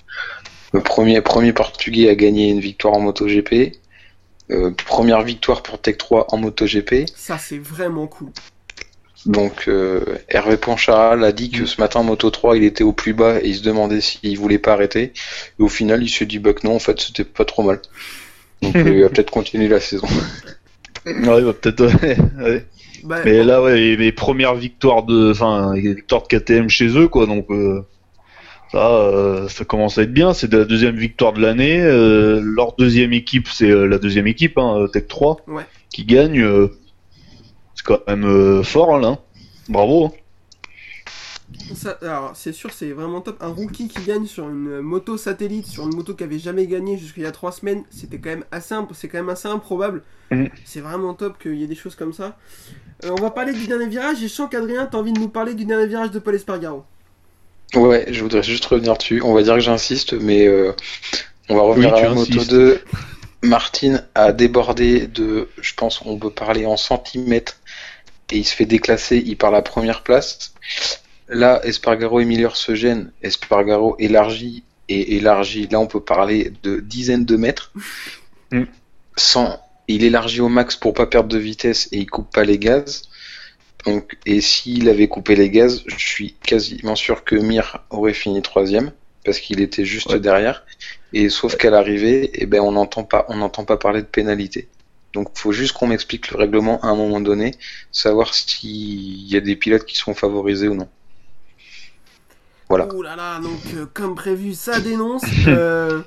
[0.74, 3.74] Le premier, premier portugais à gagner une victoire en MotoGP.
[4.52, 7.06] Euh, première victoire pour Tech 3 en MotoGP.
[7.16, 8.30] Ça, c'est vraiment cool.
[9.26, 11.34] Donc euh, Hervé Poncharal a Mm.
[11.34, 13.64] dit que ce matin en Moto 3 il était au plus bas et il se
[13.64, 15.12] demandait s'il voulait pas arrêter.
[15.60, 17.82] Et au final il s'est dit bah que non en fait c'était pas trop mal.
[18.62, 20.08] Donc euh, il va peut-être continuer la saison.
[21.06, 21.86] Ouais, bah, peut-être.
[21.86, 22.66] Ouais, ouais.
[23.04, 27.08] Bah, Mais là, ouais, les, premières victoires de, enfin, les victoires de KTM chez eux,
[27.08, 27.26] quoi.
[27.26, 27.82] Donc, euh,
[28.72, 30.34] Ça, euh, ça commence à être bien.
[30.34, 31.82] C'est la deuxième victoire de l'année.
[31.82, 35.64] Euh, leur deuxième équipe, c'est euh, la deuxième équipe, hein, Tech 3, Ouais.
[35.90, 36.46] qui gagne.
[37.76, 39.18] c'est quand même fort, hein, là.
[39.70, 40.06] Bravo.
[40.06, 40.12] hein.
[41.74, 43.38] Ça, alors, c'est sûr, c'est vraiment top.
[43.42, 46.98] Un rookie qui gagne sur une moto satellite, sur une moto qui avait jamais gagné
[46.98, 50.04] jusqu'il y a 3 semaines, c'était quand même assez, c'est quand même assez improbable.
[50.32, 50.50] Mhm.
[50.64, 52.38] C'est vraiment top qu'il y ait des choses comme ça.
[53.04, 54.18] Euh, on va parler du dernier virage.
[54.24, 56.84] Et je sens qu'Adrien, t'as envie de nous parler du dernier virage de Paul Espargaro.
[57.76, 59.22] Ouais, je voudrais juste revenir dessus.
[59.22, 60.74] On va dire que j'insiste, mais euh,
[61.50, 62.52] on va revenir Oui, à la moto insistes.
[62.52, 62.82] 2.
[63.42, 67.58] Martin a débordé de, je pense, on peut parler en centimètres,
[68.32, 70.54] et il se fait déclasser, il part la première place.
[71.30, 73.12] Là, Espargaro et Miller se gênent.
[73.22, 75.68] Espargaro élargit et élargit.
[75.68, 77.72] Là, on peut parler de dizaines de mètres.
[78.52, 78.64] Mm.
[79.16, 82.58] Sans, il élargit au max pour pas perdre de vitesse et il coupe pas les
[82.58, 83.10] gaz.
[83.86, 88.42] Donc, et s'il avait coupé les gaz, je suis quasiment sûr que Mir aurait fini
[88.42, 88.92] troisième
[89.24, 90.20] parce qu'il était juste Ouais.
[90.20, 90.66] derrière.
[91.14, 94.68] Et sauf qu'à l'arrivée, eh ben, on n'entend pas, on n'entend pas parler de pénalité.
[95.14, 97.56] Donc, faut juste qu'on m'explique le règlement à un moment donné,
[97.92, 100.88] savoir s'il y a des pilotes qui sont favorisés ou non.
[102.70, 102.88] Voilà.
[102.94, 105.24] Ouh là là, donc euh, comme prévu, ça dénonce.
[105.48, 106.02] Euh,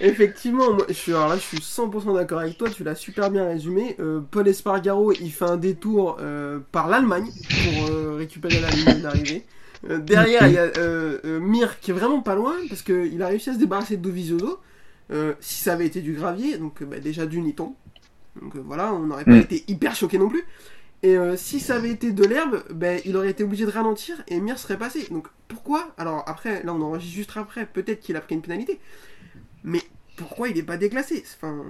[0.00, 3.30] effectivement, moi, je suis, alors là, je suis 100% d'accord avec toi, tu l'as super
[3.30, 3.96] bien résumé.
[4.00, 9.00] Euh, Paul Espargaro, il fait un détour euh, par l'Allemagne pour euh, récupérer la ligne
[9.00, 9.46] d'arrivée.
[9.88, 10.70] Derrière, il y a
[11.40, 14.60] Mir qui est vraiment pas loin parce qu'il a réussi à se débarrasser de Dovizioso.
[15.40, 17.74] Si ça avait été du gravier, donc bah, déjà d'une, il tombe.
[18.40, 19.40] Donc voilà, on n'aurait pas Mm.
[19.40, 20.44] été hyper choqué non plus.
[21.02, 24.40] Et si ça avait été de l'herbe, ben, il aurait été obligé de ralentir et
[24.40, 25.08] Mir serait passé.
[25.10, 25.88] Donc pourquoi?
[25.98, 28.78] Alors après, là on enregistre juste après, peut-être qu'il a pris une pénalité.
[29.64, 29.80] Mais
[30.16, 31.24] pourquoi il est pas déclassé?
[31.36, 31.64] Enfin,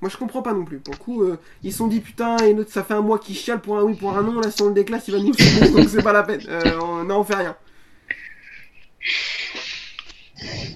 [0.00, 0.78] moi je comprends pas non plus.
[0.78, 3.18] Pour le coup, euh, ils se sont dit putain, et l'autre ça fait un mois
[3.18, 5.20] qu'il chiale pour un oui, pour un non, là si on le déclasse, il va
[5.20, 6.40] nous sauver, donc c'est pas la peine.
[6.48, 7.56] Euh, on, non, on fait rien.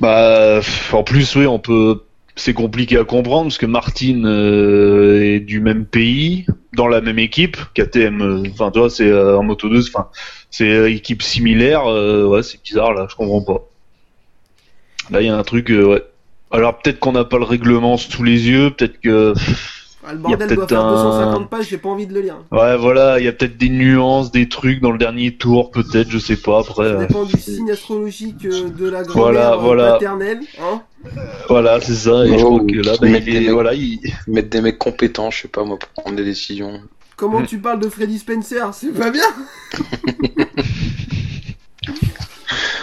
[0.01, 0.61] Bah,
[0.93, 2.03] en plus, oui, on peut.
[2.35, 7.19] C'est compliqué à comprendre parce que Martin euh, est du même pays, dans la même
[7.19, 7.59] équipe.
[7.75, 10.09] KTM, enfin, tu c'est en Moto 2, enfin,
[10.51, 11.85] c'est équipe similaire.
[11.85, 13.69] ouais, c'est bizarre là, je comprends pas.
[15.11, 16.03] Là, il y a un truc, ouais.
[16.53, 19.35] Alors peut-être qu'on n'a pas le règlement sous les yeux, peut-être que.
[20.05, 22.37] Ah, le bordel doit faire un- 250 pages, j'ai pas envie de le lire.
[22.51, 26.11] Ouais, voilà, il y a peut-être des nuances, des trucs dans le dernier tour, peut-être,
[26.11, 26.59] je sais pas.
[26.59, 29.93] Après, Ça euh, dépend du signe astrologique euh, de la Voilà, grand-mère euh, voilà.
[29.93, 30.41] paternelle.
[30.61, 30.83] Hein
[31.49, 32.25] voilà, c'est ça.
[32.27, 34.61] Et je Oh, crois que là, bah, mettre il est, mecs- voilà, il, Mettre des
[34.61, 36.81] mecs compétents, je sais pas moi, pour prendre des décisions.
[37.17, 37.47] Comment Mm.
[37.47, 38.75] tu parles de Freddy Spencer?
[38.75, 39.23] C'est pas bien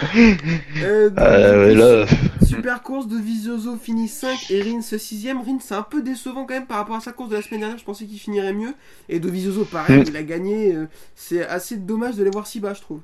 [0.82, 2.06] Euh, euh, là,
[2.46, 5.44] Super course de Vizioso finit 5 et Rins 6ème.
[5.44, 7.60] Rins c'est un peu décevant quand même par rapport à sa course de la semaine
[7.60, 7.78] dernière.
[7.78, 8.74] Je pensais qu'il finirait mieux.
[9.08, 10.04] Et de Vizioso pareil, Mm.
[10.08, 10.74] il a gagné.
[10.74, 13.00] euh, C'est assez dommage de les voir si bas, je trouve.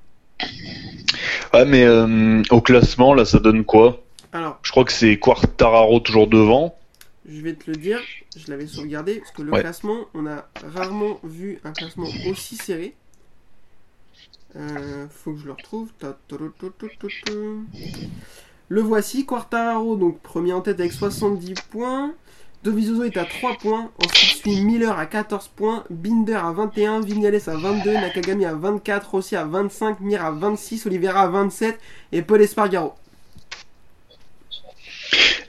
[1.55, 4.03] Ouais, mais euh, au classement, là, ça donne quoi?
[4.33, 6.75] Alors, Je crois que c'est Quartararo toujours devant.
[7.29, 8.01] je vais te le dire.
[8.37, 9.61] Je l'avais sauvegardé parce que le Ouais.
[9.61, 12.95] classement, on a rarement vu un classement aussi serré.
[14.57, 15.91] Euh, faut que je le retrouve.
[18.69, 22.15] Le voici, Quartararo, donc premier en tête avec 70 points.
[22.65, 23.91] Dovizioso est à 3 points.
[24.05, 25.85] Ensuite suit Miller à 14 points.
[25.91, 27.01] Binder à 21.
[27.01, 27.93] Vignales à 22.
[27.93, 29.11] Nakagami à 24.
[29.11, 30.01] Rossi à 25.
[30.01, 30.87] Mir à 26.
[30.87, 31.79] Oliveira à 27.
[32.13, 32.95] Et Paul Espargaro.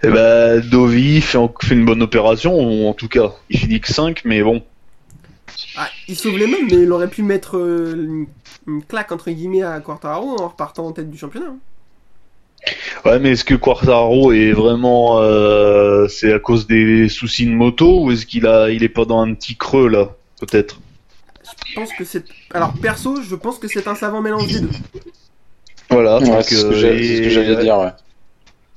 [0.03, 4.21] Et ben, Dovi fait, fait une bonne opération, en tout cas, il finit que 5,
[4.25, 4.61] mais bon.
[5.79, 8.27] Ah, il sauve les mêmes, mais il aurait pu mettre euh, une,
[8.67, 11.53] une claque entre guillemets à Quartararo en repartant en tête du championnat.
[13.05, 18.03] Ouais, mais est-ce que Quartararo est vraiment, euh, c'est à cause des soucis de moto,
[18.03, 20.81] ou est-ce qu'il a, il est pas dans un petit creux là, peut-être?
[21.67, 22.25] Je pense que c'est.
[22.53, 24.69] Alors perso, je pense que c'est un savant mélange des deux.
[25.91, 26.17] Voilà.
[26.17, 27.91] Ouais, c'est ce que euh, j'allais dire, ouais.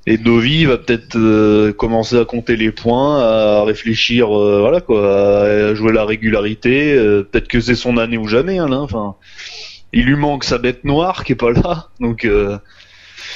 [0.07, 5.43] Et Dovi va peut-être euh, commencer à compter les points, à réfléchir, euh, voilà quoi,
[5.43, 6.93] à jouer la régularité.
[6.95, 8.59] euh, peut-être que c'est son année ou jamais.
[8.59, 8.79] Hein, là.
[8.79, 9.15] Enfin,
[9.93, 12.25] il lui manque sa bête noire qui est pas là, donc.
[12.25, 12.59] euh,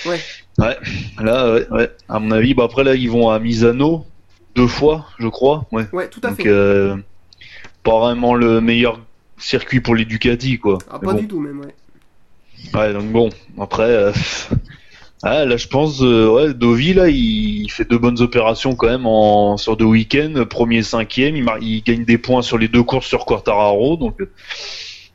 [0.07, 0.19] Ouais.
[0.59, 0.77] Ouais.
[1.23, 1.91] Là, ouais, ouais.
[2.09, 4.05] À mon avis, bah après là, ils vont à Misano
[4.55, 5.67] deux fois, je crois.
[5.73, 5.87] Ouais.
[5.93, 6.49] Ouais, tout à Donc, fait.
[6.49, 6.97] euh,
[7.83, 9.01] pas vraiment le meilleur
[9.37, 10.79] circuit pour les Ducati, quoi.
[10.91, 11.21] Ah, Mais pas bon.
[11.21, 11.75] du tout même, ouais.
[12.73, 14.13] Ouais, donc bon, après, euh,
[15.25, 18.89] ah, là je pense, euh, ouais, Dovi là, il, il fait de bonnes opérations quand
[18.89, 22.83] même en sur deux week-ends, premier, cinquième, il, il gagne des points sur les deux
[22.83, 24.31] courses sur Quartararo, donc euh,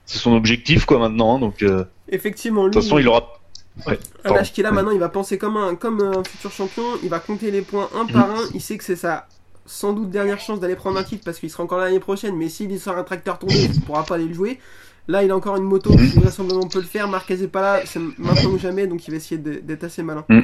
[0.06, 3.40] c'est son objectif quoi maintenant, hein, donc euh, de Effectivement, lui, toute façon il aura.
[3.88, 4.38] Ouais, à pardon.
[4.38, 6.84] l'âge qu'il a maintenant, il va penser comme un, comme un futur champion.
[7.04, 8.44] Il va compter les points un par un.
[8.54, 9.28] Il sait que c'est sa
[9.66, 12.36] sans doute dernière chance d'aller prendre un titre parce qu'il sera encore là l'année prochaine.
[12.36, 14.60] Mais s'il sort un tracteur tombé, il pourra pas aller le jouer.
[15.08, 17.08] Là, il a encore une moto qui vraisemblablement peut le faire.
[17.08, 20.26] Marquez est pas là, c'est maintenant ou jamais, donc il va essayer d'être assez malin.
[20.30, 20.42] Mm.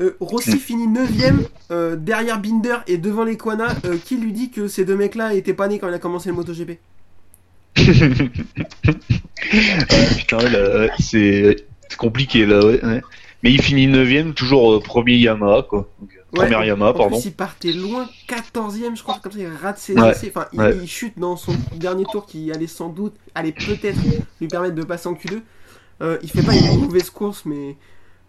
[0.00, 3.68] Euh, Rossi finit 9ème derrière Binder et devant les Kwana.
[3.84, 6.28] Euh, qui lui dit que ces deux mecs-là étaient pas nés quand il a commencé
[6.28, 6.78] le MotoGP?
[9.52, 10.38] Ouais, putain,
[10.98, 11.56] c'est
[11.96, 12.84] compliqué là, ouais.
[12.84, 13.02] ouais.
[13.44, 15.88] Mais il finit 9ème, toujours premier Yamaha, quoi.
[16.00, 17.16] Donc, euh, Ouais, première Yamaha, En pardon.
[17.20, 20.32] plus, il partait loin, 14ème, je crois, comme ça, il rate ses Ouais, essais.
[20.34, 20.48] Enfin,
[20.82, 23.98] il chute dans son dernier tour qui allait sans doute, allait peut-être
[24.40, 25.42] lui permettre de passer en Q2.
[26.02, 27.76] Euh, il fait pas une mauvaise course, mais,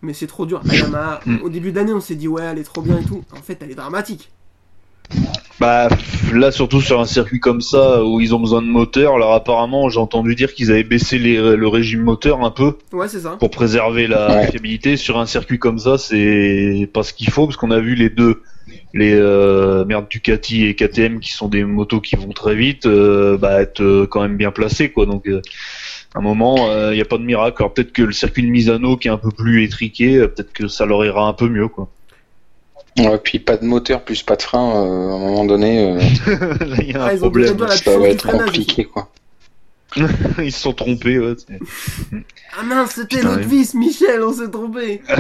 [0.04, 0.62] mais c'est trop dur.
[0.66, 1.38] La Yamaha, Mm.
[1.44, 3.24] au début d'année, on s'est dit, ouais, elle est trop bien et tout.
[3.32, 4.30] En fait, elle est dramatique.
[5.60, 5.88] Bah
[6.34, 9.88] là, surtout sur un circuit comme ça où ils ont besoin de moteur, alors apparemment,
[9.88, 13.38] j'ai entendu dire qu'ils avaient baissé les- le régime moteur un peu Ouais, c'est ça.
[13.40, 14.48] pour préserver la Ouais.
[14.52, 14.98] fiabilité.
[14.98, 18.10] Sur un circuit comme ça, c'est pas ce qu'il faut parce qu'on a vu les
[18.10, 18.42] deux,
[18.94, 23.38] les euh, merde Ducati et KTM qui sont des motos qui vont très vite, euh,
[23.38, 25.06] bah être euh, quand même bien placés quoi.
[25.06, 25.42] Donc euh,
[26.16, 26.56] à un moment,
[26.92, 27.56] il n'y a pas de miracle.
[27.62, 30.52] Alors peut-être que le circuit de Misano qui est un peu plus étriqué, euh, peut-être
[30.52, 31.90] que ça leur ira un peu mieux quoi.
[32.98, 35.98] Ouais, puis pas de moteur plus pas de frein, euh, à un moment donné, euh,
[36.66, 37.56] Là, il y a Ah, un ils ont besoin problème.
[37.58, 38.46] de la ça puissance va du être freinage.
[38.46, 39.12] compliqué quoi.
[40.40, 41.20] Ils se sont trompés.
[41.20, 41.60] Ouais, c'est-
[42.58, 43.58] Ah mince, c'était Putain, l'autre oui.
[43.60, 45.02] vis, Michel, on s'est trompé.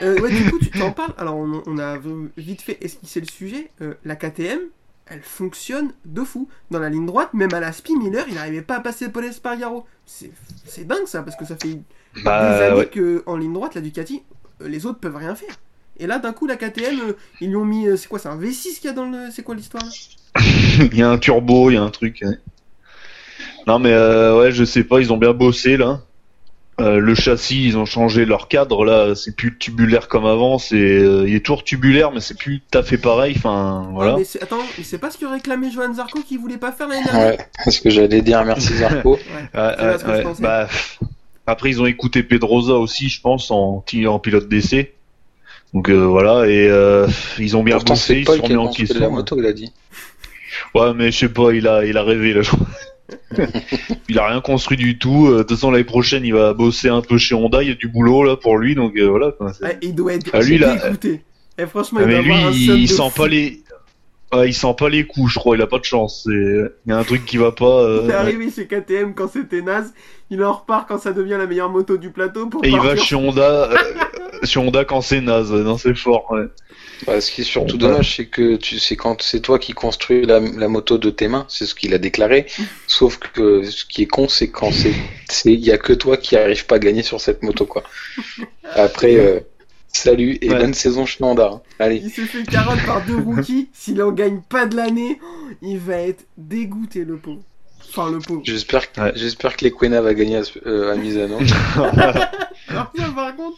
[0.00, 1.12] Euh, ouais, du coup, tu t'en parles.
[1.18, 1.96] Alors, on, on a
[2.36, 3.68] vite fait esquisser le sujet.
[3.82, 4.60] Euh, la KTM,
[5.06, 6.48] elle fonctionne de fou.
[6.70, 9.24] Dans la ligne droite, même à la Spi Miller, il n'arrivait pas à passer Paul
[9.24, 9.86] Espargaro.
[10.06, 10.30] C'est
[10.64, 11.82] c'est dingue ça, parce que ça fait des
[12.22, 12.86] Bah années ouais.
[12.86, 14.22] que en ligne droite, la Ducati,
[14.62, 15.56] euh, les autres peuvent rien faire.
[16.00, 17.86] Et là, d'un coup, la KTM, euh, ils lui ont mis.
[17.88, 19.30] euh, c'est quoi C'est un V6 qu'il y a dans le.
[19.32, 19.90] C'est quoi l'histoire là?
[20.92, 22.20] Il y a un turbo, il y a un truc.
[22.22, 22.36] ouais.
[23.66, 26.00] Non mais euh, ouais, je sais pas, ils ont bien bossé là.
[26.80, 30.76] Euh, le châssis, ils ont changé leur cadre là, c'est plus tubulaire comme avant, c'est
[30.76, 34.12] euh, il est toujours tubulaire mais c'est plus tout à fait pareil, enfin voilà.
[34.12, 36.70] Ah, mais c'est- Attends, mais c'est pas ce que réclamait Johan Zarco qui voulait pas
[36.70, 37.30] faire l'année dernière?
[37.30, 39.14] Ouais, c'est ce que j'allais dire, merci Zarco.
[39.14, 39.60] Ouais.
[39.60, 40.22] Ouais, c'est ouais, ce que je ouais.
[40.22, 40.42] pensais.
[40.42, 41.00] Bah, pff.
[41.46, 44.94] après ils ont écouté Pedrosa aussi, je pense en en pilote d'essai.
[45.74, 47.06] Donc euh, voilà et euh,
[47.38, 49.00] ils ont bien Pourtant, bossé, c'est ils sont mis en question.
[49.00, 49.70] la moto, il a dit.
[50.74, 52.66] Ouais, mais je sais pas, il a, il a rêvé là, je crois.
[54.08, 55.26] il a rien construit du tout.
[55.28, 57.62] Euh, De toute façon, l'année prochaine, il va bosser un peu chez Honda.
[57.62, 59.32] Il y a du boulot là pour lui, donc euh, voilà.
[59.32, 61.22] quoi, Ouais, il doit être Ah, lui, là, dégoûté.
[61.58, 63.20] Et franchement, Ah, il mais doit lui, avoir un il, sent fou.
[63.22, 63.60] pas les,
[64.32, 65.56] ouais, il sent pas les coups, je crois.
[65.56, 66.22] Il a pas de chance.
[66.24, 67.64] C'est, il y a un truc qui va pas.
[67.82, 69.92] euh, Il est arrivé chez KTM quand c'était naze,
[70.30, 72.96] il en repart quand ça devient la meilleure moto du plateau pour Et il va
[72.96, 73.76] chez Honda, euh,
[74.44, 75.52] chez Honda quand c'est naze.
[75.52, 76.26] Non, c'est fort.
[76.30, 76.46] Ouais.
[77.06, 77.78] Bah, ce qui est surtout Ouais.
[77.82, 81.28] dommage, c'est que tu sais quand c'est toi qui construis la, la moto de tes
[81.28, 82.46] mains, c'est ce qu'il a déclaré.
[82.88, 84.92] Sauf que ce qui est con, c'est quand c'est,
[85.30, 87.84] c'est, il y a que toi qui arrive pas à gagner sur cette moto, quoi.
[88.74, 89.40] Après, euh,
[90.02, 90.58] salut et Ouais.
[90.58, 91.50] bonne saison chez Honda.
[91.54, 91.60] hein.
[91.78, 92.00] Allez.
[92.04, 95.18] Il s'est fait carotte par deux rookies, s'il en gagne pas de l'année,
[95.62, 97.42] il va être dégoûté le pauvre.
[97.90, 98.42] Enfin le pauvre.
[98.44, 99.12] J'espère que, Ouais.
[99.16, 101.38] j'espère que les Quena va gagner à, ce- euh, à Misano.
[102.68, 103.56] Alors ça par contre,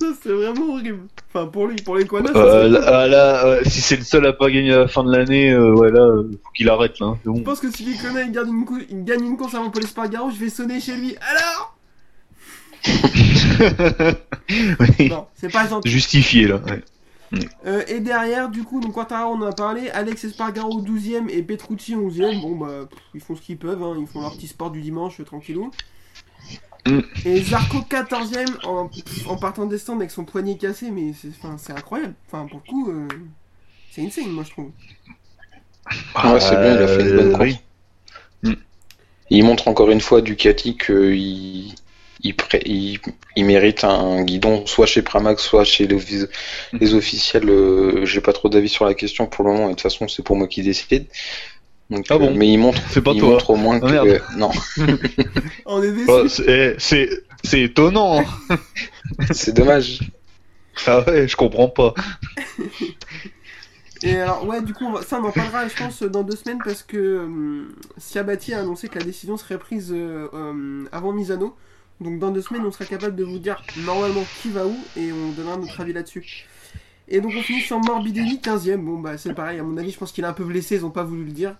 [0.00, 1.00] ça c'est vraiment horrible.
[1.32, 2.72] Enfin pour lui, pour ça Euh, serait cool.
[2.72, 5.50] là, là, euh, si c'est le seul à pas gagner à la fin de l'année,
[5.52, 7.08] euh, ouais, là, euh, faut qu'il arrête là.
[7.08, 7.36] hein, bon.
[7.36, 9.68] Je pense que si les Quanas il gagne une, cou- il gagne une course avant
[9.70, 11.14] Paul Espargaro, je vais sonner chez lui.
[11.20, 11.76] Alors
[14.50, 15.08] Oui.
[15.10, 15.88] Non, c'est pas gentil.
[15.90, 16.56] Justifié là.
[16.56, 16.82] ouais.
[17.66, 21.42] Euh, et derrière, du coup, donc Quartara, on en a parlé, Alex Espargaro 12ème et
[21.42, 22.40] Petrucci 11ème.
[22.40, 24.80] Bon, bah, pff, ils font ce qu'ils peuvent, hein, ils font leur petit sport du
[24.80, 25.70] dimanche, euh, tranquillou.
[26.86, 27.00] Mm.
[27.26, 28.88] Et Zarco 14ème en,
[29.26, 31.12] en partant des stands avec son poignet cassé, mais
[31.58, 32.14] c'est incroyable.
[32.26, 33.08] Enfin, pour le coup, euh,
[33.90, 34.70] c'est insane, moi je trouve.
[36.24, 37.54] Ouais, c'est bien, il a fait une bonne Euh, course.
[38.44, 38.56] oui.
[39.30, 41.74] Il montre encore une fois Ducati qu'il
[42.22, 42.98] il, pré- il,
[43.36, 45.98] il mérite un guidon soit chez Pramax, soit chez les,
[46.80, 47.48] les officiels.
[47.48, 50.08] euh, J'ai pas trop d'avis sur la question pour le moment, et de toute façon,
[50.08, 51.06] c'est pour moi qui décide.
[51.90, 53.30] Donc, Ah bon euh, mais il montre, C'est pas il toi.
[53.30, 53.92] montre au moins Ah, que.
[53.92, 54.22] merde.
[54.36, 54.50] non,
[55.66, 56.28] On est déçus.
[56.28, 57.10] C'est eh,
[57.44, 58.24] c'est étonnant.
[59.32, 60.00] c'est dommage.
[60.86, 61.94] Ah ouais, je comprends pas.
[64.02, 66.36] Et alors, ouais, du coup, on va- ça, on en parlera, je pense, dans deux
[66.36, 71.12] semaines parce que euh, Siabati a annoncé que la décision serait prise euh, euh, avant
[71.12, 71.56] Misano.
[72.00, 75.12] Donc, dans deux semaines, on sera capable de vous dire normalement qui va où et
[75.12, 76.46] on donnera notre avis là-dessus.
[77.08, 78.82] Et donc, on finit sur Morbidelli, 15ème.
[78.84, 80.84] Bon, bah, c'est pareil, à mon avis, je pense qu'il est un peu blessé, ils
[80.86, 81.56] ont pas voulu le dire.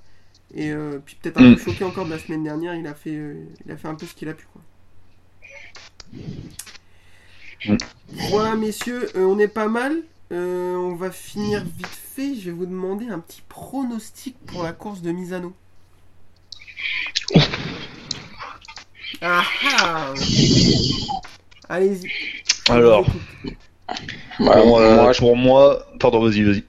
[0.54, 1.54] Et euh, puis, peut-être un Mm.
[1.56, 3.94] peu choqué encore de la semaine dernière, il a fait, euh, il a fait un
[3.94, 4.62] peu ce qu'il a pu, quoi.
[7.66, 7.76] Mm.
[8.30, 10.02] Voilà, messieurs, euh, on est pas mal.
[10.30, 12.34] On va finir vite fait.
[12.34, 15.54] Je vais vous demander un petit pronostic pour la course de Misano.
[19.22, 19.42] Ah
[19.80, 20.14] ah
[21.68, 22.08] Allez-y.
[22.70, 23.06] Alors.
[24.40, 26.64] Bah, euh, moi, je- pour moi, pardon, vas-y, vas-y.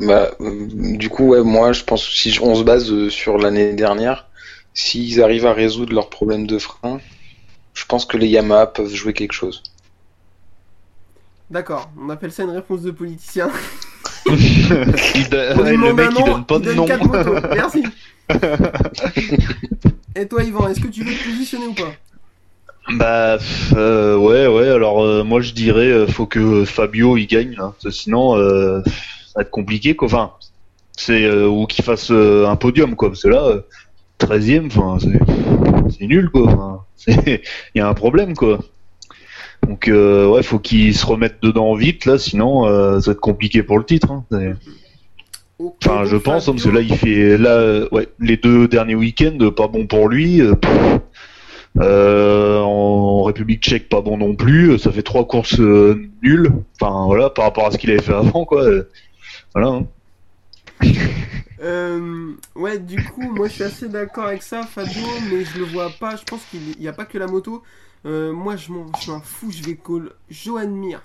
[0.00, 3.38] bah, euh, du coup, ouais, moi, je pense que si on se base euh, sur
[3.38, 4.26] l'année dernière,
[4.74, 7.00] s'ils arrivent à résoudre leurs problèmes de frein,
[7.74, 9.62] je pense que les Yamaha peuvent jouer quelque chose.
[11.50, 13.50] D'accord, on appelle ça une réponse de politicien.
[14.26, 16.84] Il donne- le mec il donne pas il de donne nom.
[16.86, 17.34] quatre motos.
[17.54, 17.82] Merci.
[20.16, 21.92] Et toi, Yvan, est-ce que tu veux te positionner ou pas?
[22.92, 23.38] Bah
[23.76, 27.90] euh, ouais ouais alors euh, moi je dirais euh, faut que Fabio il gagne que
[27.90, 30.06] sinon euh, ça va être compliqué quoi.
[30.06, 30.32] Enfin
[30.96, 33.60] c'est ou qu'il fasse un podium quoi parce que là euh,
[34.18, 34.98] 13e enfin
[35.90, 36.86] c'est nul quoi.
[37.06, 37.40] Il
[37.76, 38.58] y a un problème quoi.
[39.68, 42.64] Donc ouais faut qu'il se remette dedans vite là sinon
[43.00, 44.10] ça va être compliqué pour le titre.
[44.10, 44.24] Hein.
[45.84, 49.50] Enfin, je pense, hein, parce que là, il fait, là, ouais, les deux derniers week-ends,
[49.56, 50.40] pas bon pour lui.
[50.40, 50.54] euh.
[51.78, 54.72] Euh, en République Tchèque, pas bon non plus.
[54.72, 56.50] euh, Ça fait trois courses euh, nulles.
[56.80, 58.66] Enfin, voilà, par rapport à ce qu'il avait fait avant, quoi.
[59.54, 59.68] Voilà.
[59.68, 59.86] hein.
[61.62, 65.64] Euh, ouais, du coup, moi je suis assez d'accord avec ça, Fabio, mais je le
[65.66, 66.16] vois pas.
[66.16, 67.62] Je pense qu'il n'y a pas que la moto.
[68.06, 71.02] Euh, moi je m'en je m'en fous, je vais call Johan Mir.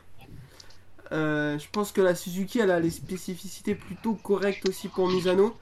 [1.11, 5.55] Euh, je pense que la Suzuki elle a les spécificités plutôt correctes aussi pour Misano.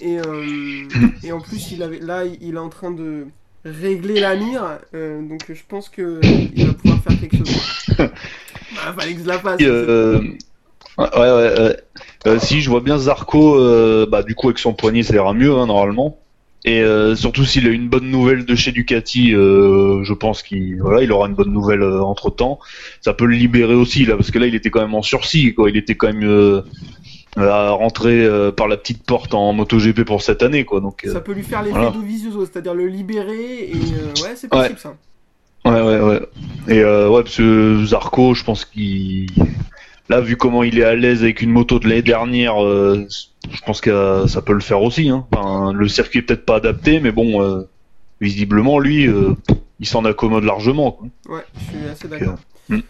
[0.00, 0.88] Et, euh,
[1.22, 3.26] et en plus, il avait, là il est en train de
[3.64, 4.78] régler la mire.
[4.94, 6.20] euh, donc je pense que
[6.54, 7.86] il va pouvoir faire quelque chose.
[7.98, 9.60] bah, fallait que je la fasse.
[10.96, 11.76] Ouais, ouais,
[12.26, 15.52] ouais, si, je vois bien Zarco, bah, du coup, avec son poignet, ça ira mieux,
[15.52, 16.18] hein, normalement.
[16.66, 20.80] Et euh, surtout s'il a une bonne nouvelle de chez Ducati, euh, je pense qu'il
[20.80, 22.58] voilà, il aura une bonne nouvelle entre temps.
[23.02, 25.52] Ça peut le libérer aussi là, parce que là il était quand même en sursis,
[25.52, 25.68] quoi.
[25.68, 26.62] Il était quand même euh,
[27.36, 30.80] à rentrer euh, par la petite porte en MotoGP pour cette année, quoi.
[30.80, 31.90] Donc euh, Ça peut lui faire l'effet voilà.
[31.90, 34.94] Dovizioso, c'est-à-dire le libérer et euh, ouais, c'est possible ça.
[35.66, 36.20] ouais, ouais, ouais.
[36.68, 39.26] Et euh, ouais, parce que Zarco, je pense qu'il
[40.08, 43.06] là, vu comment il est à l'aise avec une moto de l'année dernière, euh,
[43.50, 45.08] je pense que ça peut le faire aussi.
[45.08, 45.26] Hein.
[45.32, 47.62] Enfin, le circuit est peut-être pas adapté, mais bon, euh,
[48.20, 49.34] visiblement lui, euh,
[49.80, 50.92] il s'en accommode largement.
[50.92, 51.08] Quoi.
[51.36, 52.38] Ouais, je suis assez d'accord.
[52.68, 52.80] Hmm.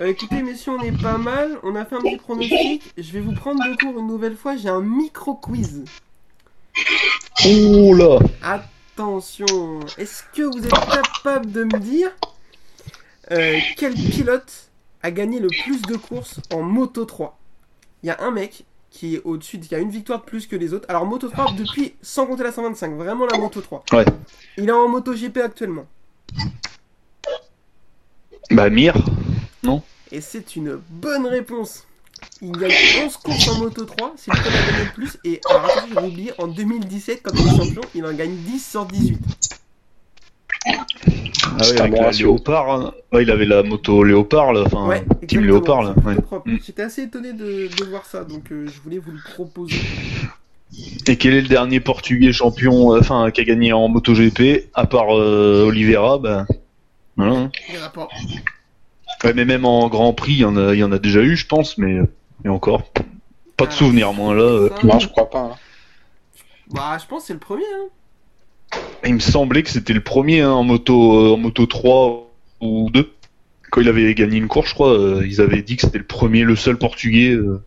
[0.00, 1.58] Écoutez, messieurs, on est pas mal.
[1.64, 2.82] On a fait un petit pronostic.
[2.96, 4.56] Je vais vous prendre de court une nouvelle fois.
[4.56, 5.84] J'ai un micro quiz.
[7.46, 12.10] Oh là Attention, est-ce que vous êtes capable de me dire
[13.76, 14.67] quel pilote
[15.08, 17.38] a gagné le plus de courses en Moto 3
[18.02, 20.54] Il y a un mec qui est au-dessus, qui a une victoire de plus que
[20.54, 20.86] les autres.
[20.88, 23.84] Alors Moto 3 depuis, sans compter la 125, vraiment la Moto 3.
[23.92, 24.04] Ouais.
[24.56, 25.86] Il est en Moto GP actuellement.
[28.50, 28.94] Bah Mir.
[30.10, 31.86] Et c'est une bonne réponse.
[32.40, 32.72] Il gagne
[33.04, 35.18] 11 courses en Moto 3, c'est a gagné le plus.
[35.24, 38.86] Et alors j'avais oublié, en 2017, quand il est champion, il en gagne 10 sur
[38.86, 39.18] 18.
[40.68, 40.76] Ah
[41.60, 42.10] un avec la.
[42.10, 42.70] Léopard.
[42.70, 42.92] hein.
[43.12, 44.50] Ouais, il avait la moto Léopard.
[44.66, 45.94] Enfin, Ouais, Team Léopard, là.
[46.04, 46.14] ouais.
[46.44, 46.58] Mm.
[46.64, 49.76] J'étais assez étonné de, de voir ça, donc euh, je voulais vous le proposer.
[51.06, 54.86] Et quel est le dernier Portugais champion, euh, enfin, qui a gagné en MotoGP, à
[54.86, 56.46] part euh, Oliveira, bah,
[57.16, 57.32] voilà.
[57.34, 57.50] hein.
[57.70, 58.08] Il y en a pas.
[59.24, 61.20] Ouais, mais même en Grand Prix, il y en a, il y en a déjà
[61.22, 61.98] eu, je pense, mais,
[62.44, 62.82] mais encore.
[63.56, 64.42] Pas de Ah, souvenir, moi, là.
[64.42, 64.68] euh.
[64.68, 65.40] ça, Non, je crois pas.
[65.40, 65.56] hein.
[66.70, 67.64] Bah, je pense que c'est le premier.
[67.64, 67.88] Hein.
[69.04, 72.90] Il me semblait que c'était le premier hein, en moto, euh, en moto 3 ou
[72.90, 73.10] 2.
[73.70, 76.04] Quand il avait gagné une course, je crois, euh, ils avaient dit que c'était le
[76.04, 77.30] premier, le seul Portugais.
[77.32, 77.62] euh.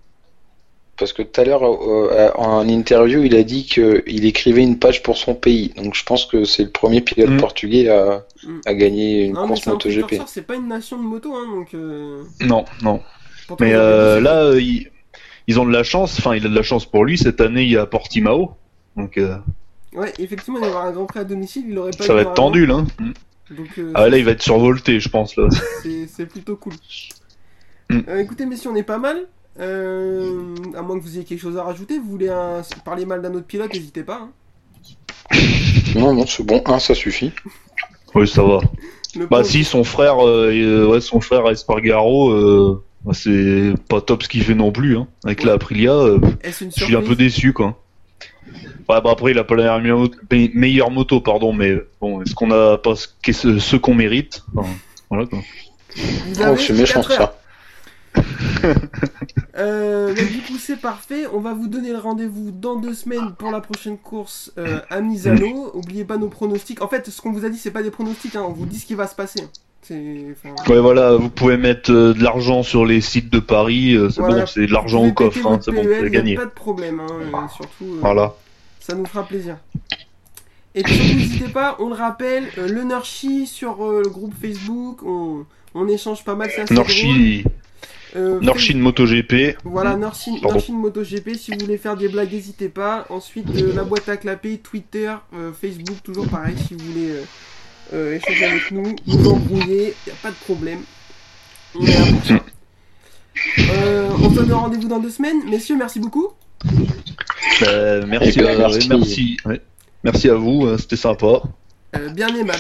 [0.98, 5.02] Parce que tout à l'heure, euh, en interview, il a dit qu'il écrivait une page
[5.02, 5.74] pour son pays.
[5.78, 7.38] Donc je pense que c'est le premier pilote Mm.
[7.38, 8.60] portugais à, Mm.
[8.66, 10.00] à gagner une Non, course c'est un MotoGP.
[10.02, 11.74] précurseur, c'est pas une nation de moto, hein, donc.
[11.74, 13.00] euh, Non, non.
[13.48, 14.90] pourtant, Mais euh, là, euh, ils,
[15.48, 16.20] ils ont de la chance.
[16.20, 17.18] Enfin, il a de la chance pour lui.
[17.18, 18.52] Cette année, il y a Portimao.
[18.96, 19.38] Donc, euh,
[19.94, 22.22] Ouais, effectivement, il y avoir un grand prix à domicile, il aurait pas ça va
[22.22, 22.84] être tendu, là.
[23.50, 25.48] Donc, euh, Ah, là, il va être survolté, je pense, là.
[26.08, 26.74] c'est plutôt cool.
[27.90, 28.00] Mm.
[28.08, 29.28] Euh, écoutez, messieurs, on est pas mal.
[29.60, 33.22] Euh, à moins que vous ayez quelque chose à rajouter, vous voulez un- parler mal
[33.22, 34.30] d'un autre pilote, n'hésitez pas.
[35.34, 35.38] hein.
[35.96, 36.62] Non, non, c'est bon.
[36.66, 37.32] Un, ça suffit.
[38.16, 38.60] Oui, ça va.
[39.16, 43.74] Le Bah, pauvre- si, son frère, euh, euh, ouais, son frère Espargaro, euh, bah, c'est
[43.90, 45.08] pas top ce qu'il fait non plus, hein.
[45.26, 47.81] Avec la Aprilia, euh, Est-ce une je suis un peu déçu, quoi.
[48.90, 50.18] Ouais, bah après, il a pas la meilleure moto,
[50.54, 54.44] meilleure moto, pardon, mais bon, est-ce qu'on a pas ce, qu'est-ce- ce qu'on mérite?
[54.56, 54.70] Enfin,
[55.10, 55.40] Voilà, quoi.
[55.96, 57.34] Vous Oh, c'est méchant 4 heures.
[58.14, 58.74] ça.
[59.58, 61.26] Euh, donc, du coup, c'est parfait.
[61.34, 65.02] On va vous donner le rendez-vous dans deux semaines pour la prochaine course euh, à
[65.02, 65.72] Misano.
[65.74, 66.82] Oubliez pas nos pronostics.
[66.82, 68.36] En fait, ce qu'on vous a dit, c'est pas des pronostics.
[68.36, 68.44] Hein.
[68.48, 69.42] On vous dit ce qui va se passer.
[69.84, 74.10] Enfin, Ouais, voilà, vous pouvez mettre euh, de l'argent sur les sites de Paris, euh,
[74.10, 74.42] c'est Voilà.
[74.42, 76.36] bon, c'est de l'argent au coffre, hein, c'est bon, PEL, c'est gagné.
[76.36, 77.00] Pas de problème.
[77.00, 77.98] Hein, euh, surtout.
[78.00, 78.36] Voilà.
[78.80, 79.58] Ça nous fera plaisir.
[80.76, 85.88] Et puis n'hésitez pas, on le rappelle, le Nurshi sur le groupe Facebook, on, on
[85.88, 86.50] échange pas mal.
[86.72, 87.44] Norchi,
[88.16, 88.40] Euh,
[88.76, 89.56] MotoGP.
[89.64, 90.56] Voilà, Norshin, Pardon.
[90.58, 93.06] Norshin MotoGP, si vous voulez faire des blagues, n'hésitez pas.
[93.10, 97.14] Ensuite, euh, la boîte à clapper, Twitter, euh, Facebook, toujours pareil, si vous voulez
[97.94, 100.80] euh, échanger avec nous, nous embrouiller, y a pas de problème.
[101.76, 102.44] On est là pour ça.
[103.74, 105.38] Euh, on se donne rendez-vous dans deux semaines.
[105.50, 106.30] Messieurs, merci beaucoup.
[107.64, 108.90] Euh, merci, Eh bien, à, merci.
[108.90, 109.62] merci, ouais.
[110.04, 111.42] merci à vous, euh, c'était sympa.
[111.96, 112.60] Euh, bien aimable.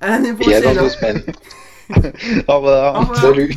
[0.00, 0.62] À l'année Et à prochaine.
[0.62, 0.82] dans hein.
[0.82, 1.22] deux semaines.
[2.48, 2.94] Au revoir.
[2.96, 3.20] Au revoir.
[3.20, 3.56] Salut.